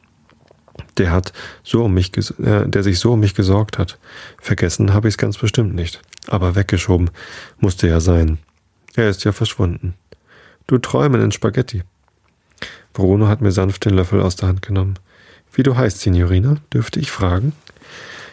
der 0.99 1.11
hat 1.11 1.33
so 1.63 1.85
um 1.85 1.95
mich, 1.95 2.13
äh, 2.17 2.67
der 2.67 2.83
sich 2.83 2.99
so 2.99 3.13
um 3.13 3.21
mich 3.21 3.35
gesorgt 3.35 3.79
hat. 3.79 3.99
Vergessen 4.41 4.93
habe 4.93 5.09
ich 5.09 5.15
es 5.15 5.19
ganz 5.19 5.39
bestimmt 5.39 5.75
nicht. 5.75 6.01
Aber 6.27 6.55
weggeschoben 6.55 7.11
musste 7.59 7.89
ja 7.89 8.01
sein. 8.01 8.39
Er 8.95 9.09
ist 9.09 9.25
ja 9.25 9.33
verschwunden. 9.33 9.95
Du 10.67 10.79
träumen 10.79 11.23
in 11.23 11.33
Spaghetti. 11.33 11.83
Bruno 12.93 13.29
hat 13.29 13.41
mir 13.41 13.53
sanft 13.53 13.85
den 13.85 13.95
Löffel 13.95 14.21
aus 14.21 14.37
der 14.37 14.49
Hand 14.49 14.63
genommen. 14.63 14.95
Wie 15.53 15.63
du 15.63 15.77
heißt, 15.77 16.01
Signorina, 16.01 16.57
dürfte 16.73 17.01
ich 17.01 17.11
fragen? 17.11 17.53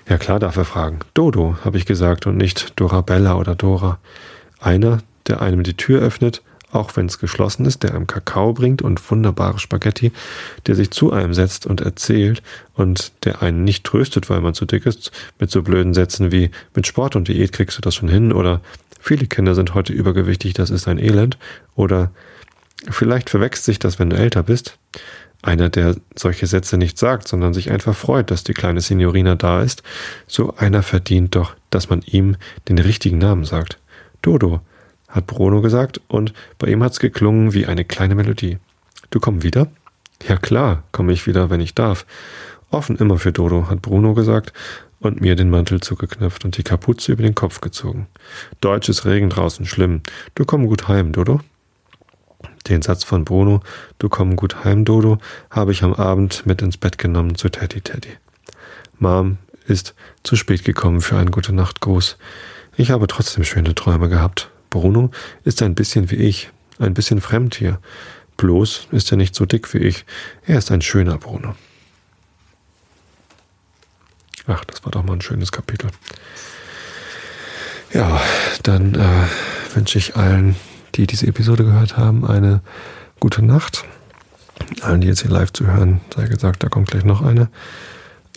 Ja 0.10 0.18
klar 0.18 0.40
darf 0.40 0.58
er 0.58 0.66
fragen. 0.66 1.00
Dodo, 1.14 1.58
habe 1.64 1.78
ich 1.78 1.86
gesagt, 1.86 2.28
und 2.28 2.38
nicht 2.38 2.80
Dorabella 2.80 3.36
oder 3.36 3.56
Dora. 3.56 4.00
Einer, 4.60 5.00
der 5.28 5.42
einem 5.42 5.64
die 5.64 5.78
Tür 5.78 6.02
öffnet, 6.02 6.42
auch 6.76 6.96
wenn 6.96 7.06
es 7.06 7.20
geschlossen 7.20 7.66
ist, 7.66 7.84
der 7.84 7.96
einem 7.96 8.08
Kakao 8.08 8.54
bringt 8.54 8.82
und 8.82 9.10
wunderbare 9.10 9.60
Spaghetti, 9.60 10.12
der 10.68 10.76
sich 10.76 10.92
zu 10.92 11.12
einem 11.12 11.34
setzt 11.34 11.66
und 11.66 11.82
erzählt 11.82 12.44
und 12.74 13.12
der 13.24 13.42
einen 13.42 13.64
nicht 13.64 13.84
tröstet, 13.84 14.30
weil 14.30 14.42
man 14.42 14.54
zu 14.54 14.66
dick 14.66 14.86
ist, 14.86 15.12
mit 15.40 15.50
so 15.50 15.64
blöden 15.64 15.94
Sätzen 15.94 16.32
wie 16.32 16.52
mit 16.74 16.88
Sport 16.88 17.16
und 17.16 17.28
Diät 17.28 17.52
kriegst 17.52 17.78
du 17.78 17.82
das 17.82 17.96
schon 17.96 18.10
hin 18.10 18.32
oder 18.32 18.62
viele 19.00 19.28
Kinder 19.28 19.56
sind 19.56 19.74
heute 19.74 19.94
übergewichtig, 19.94 20.54
das 20.54 20.70
ist 20.70 20.88
ein 20.88 21.00
Elend 21.00 21.38
oder 21.76 22.12
vielleicht 22.90 23.30
verwechselt 23.30 23.66
sich 23.66 23.80
das, 23.80 24.00
wenn 24.00 24.10
du 24.10 24.18
älter 24.18 24.44
bist. 24.44 24.78
Einer, 25.42 25.70
der 25.70 25.96
solche 26.16 26.48
Sätze 26.48 26.78
nicht 26.78 26.98
sagt, 26.98 27.28
sondern 27.28 27.54
sich 27.54 27.70
einfach 27.70 27.96
freut, 27.96 28.32
dass 28.32 28.44
die 28.44 28.54
kleine 28.54 28.82
Signorina 28.82 29.36
da 29.36 29.62
ist, 29.62 29.84
so 30.28 30.56
einer 30.58 30.82
verdient 30.82 31.36
doch, 31.36 31.56
dass 31.70 31.90
man 31.90 32.02
ihm 32.02 32.36
den 32.68 32.80
richtigen 32.80 33.20
Namen 33.20 33.46
sagt. 33.46 33.78
Dodo, 34.24 34.62
hat 35.08 35.28
Bruno 35.28 35.62
gesagt, 35.62 36.02
und 36.08 36.34
bei 36.58 36.68
ihm 36.68 36.84
hat's 36.84 37.00
geklungen 37.00 37.54
wie 37.54 37.66
eine 37.66 37.86
kleine 37.86 38.16
Melodie. 38.16 38.58
Du 39.10 39.20
komm 39.20 39.44
wieder? 39.44 39.68
Ja 40.28 40.38
klar, 40.38 40.84
komme 40.92 41.14
ich 41.14 41.28
wieder, 41.28 41.50
wenn 41.50 41.62
ich 41.62 41.76
darf. 41.76 42.06
Offen 42.72 42.98
immer 42.98 43.18
für 43.18 43.32
Dodo, 43.32 43.70
hat 43.70 43.82
Bruno 43.82 44.14
gesagt 44.14 44.54
und 45.00 45.22
mir 45.22 45.36
den 45.36 45.50
Mantel 45.50 45.82
zugeknöpft 45.82 46.46
und 46.46 46.58
die 46.58 46.64
Kapuze 46.64 47.12
über 47.12 47.24
den 47.24 47.36
Kopf 47.36 47.62
gezogen. 47.62 48.08
Deutsches 48.60 49.06
Regen 49.06 49.30
draußen 49.30 49.66
schlimm. 49.66 50.02
Du 50.34 50.46
komm 50.46 50.68
gut 50.68 50.88
heim, 50.88 51.12
Dodo. 51.12 51.42
Den 52.68 52.82
Satz 52.82 53.04
von 53.04 53.26
Bruno, 53.26 53.62
du 54.00 54.10
komm 54.10 54.36
gut 54.36 54.64
heim, 54.64 54.86
Dodo, 54.86 55.20
habe 55.52 55.72
ich 55.72 55.84
am 55.84 55.94
Abend 55.94 56.46
mit 56.46 56.62
ins 56.62 56.78
Bett 56.78 56.98
genommen 56.98 57.36
zu 57.36 57.50
Teddy 57.50 57.82
Teddy. 57.82 58.10
Mom 58.98 59.38
ist 59.68 59.94
zu 60.24 60.36
spät 60.36 60.64
gekommen 60.64 61.02
für 61.02 61.18
einen 61.18 61.32
gute 61.32 61.54
Nachtgruß. 61.54 62.18
Ich 62.78 62.92
habe 62.92 63.08
trotzdem 63.08 63.44
schöne 63.44 63.76
Träume 63.76 64.10
gehabt. 64.10 64.50
Bruno 64.70 65.12
ist 65.44 65.62
ein 65.62 65.76
bisschen 65.76 66.12
wie 66.12 66.16
ich, 66.16 66.50
ein 66.80 66.94
bisschen 66.94 67.22
fremd 67.22 67.56
hier. 67.56 67.80
Bloß 68.38 68.88
ist 68.92 69.12
er 69.12 69.18
nicht 69.18 69.36
so 69.36 69.46
dick 69.46 69.74
wie 69.74 69.80
ich. 69.80 70.06
Er 70.46 70.58
ist 70.58 70.72
ein 70.72 70.82
schöner 70.82 71.18
Bruno. 71.18 71.56
Ach, 74.48 74.64
das 74.66 74.84
war 74.84 74.92
doch 74.92 75.04
mal 75.04 75.14
ein 75.14 75.22
schönes 75.22 75.52
Kapitel. 75.52 75.90
Ja, 77.94 78.22
dann 78.64 78.96
äh, 78.96 79.76
wünsche 79.76 79.98
ich 79.98 80.16
allen 80.16 80.56
die 80.96 81.08
diese 81.08 81.28
Episode 81.28 81.66
gehört 81.66 81.98
haben, 81.98 82.26
eine 82.26 82.62
gute 83.20 83.44
Nacht. 83.44 83.86
Allen, 84.82 85.02
die 85.02 85.08
jetzt 85.08 85.22
hier 85.22 85.32
live 85.32 85.52
zu 85.52 85.68
hören, 85.68 86.02
sei 86.16 86.28
gesagt, 86.28 86.64
da 86.64 86.70
kommt 86.70 86.90
gleich 86.90 87.04
noch 87.04 87.22
eine. 87.22 87.50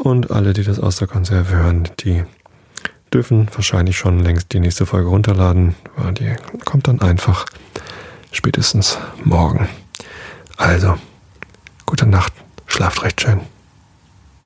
Und 0.00 0.30
alle, 0.30 0.52
die 0.52 0.64
das 0.64 0.78
aus 0.78 0.96
der 0.96 1.08
Konserve 1.08 1.56
hören, 1.56 1.88
die 2.00 2.24
dürfen 3.12 3.48
wahrscheinlich 3.54 3.96
schon 3.96 4.20
längst 4.20 4.52
die 4.52 4.60
nächste 4.60 4.86
Folge 4.86 5.08
runterladen, 5.08 5.74
weil 5.96 6.12
die 6.14 6.34
kommt 6.64 6.88
dann 6.88 7.00
einfach 7.00 7.46
spätestens 8.32 8.98
morgen. 9.24 9.68
Also, 10.56 10.96
gute 11.86 12.06
Nacht, 12.06 12.32
schlaft 12.66 13.02
recht 13.02 13.20
schön. 13.20 13.40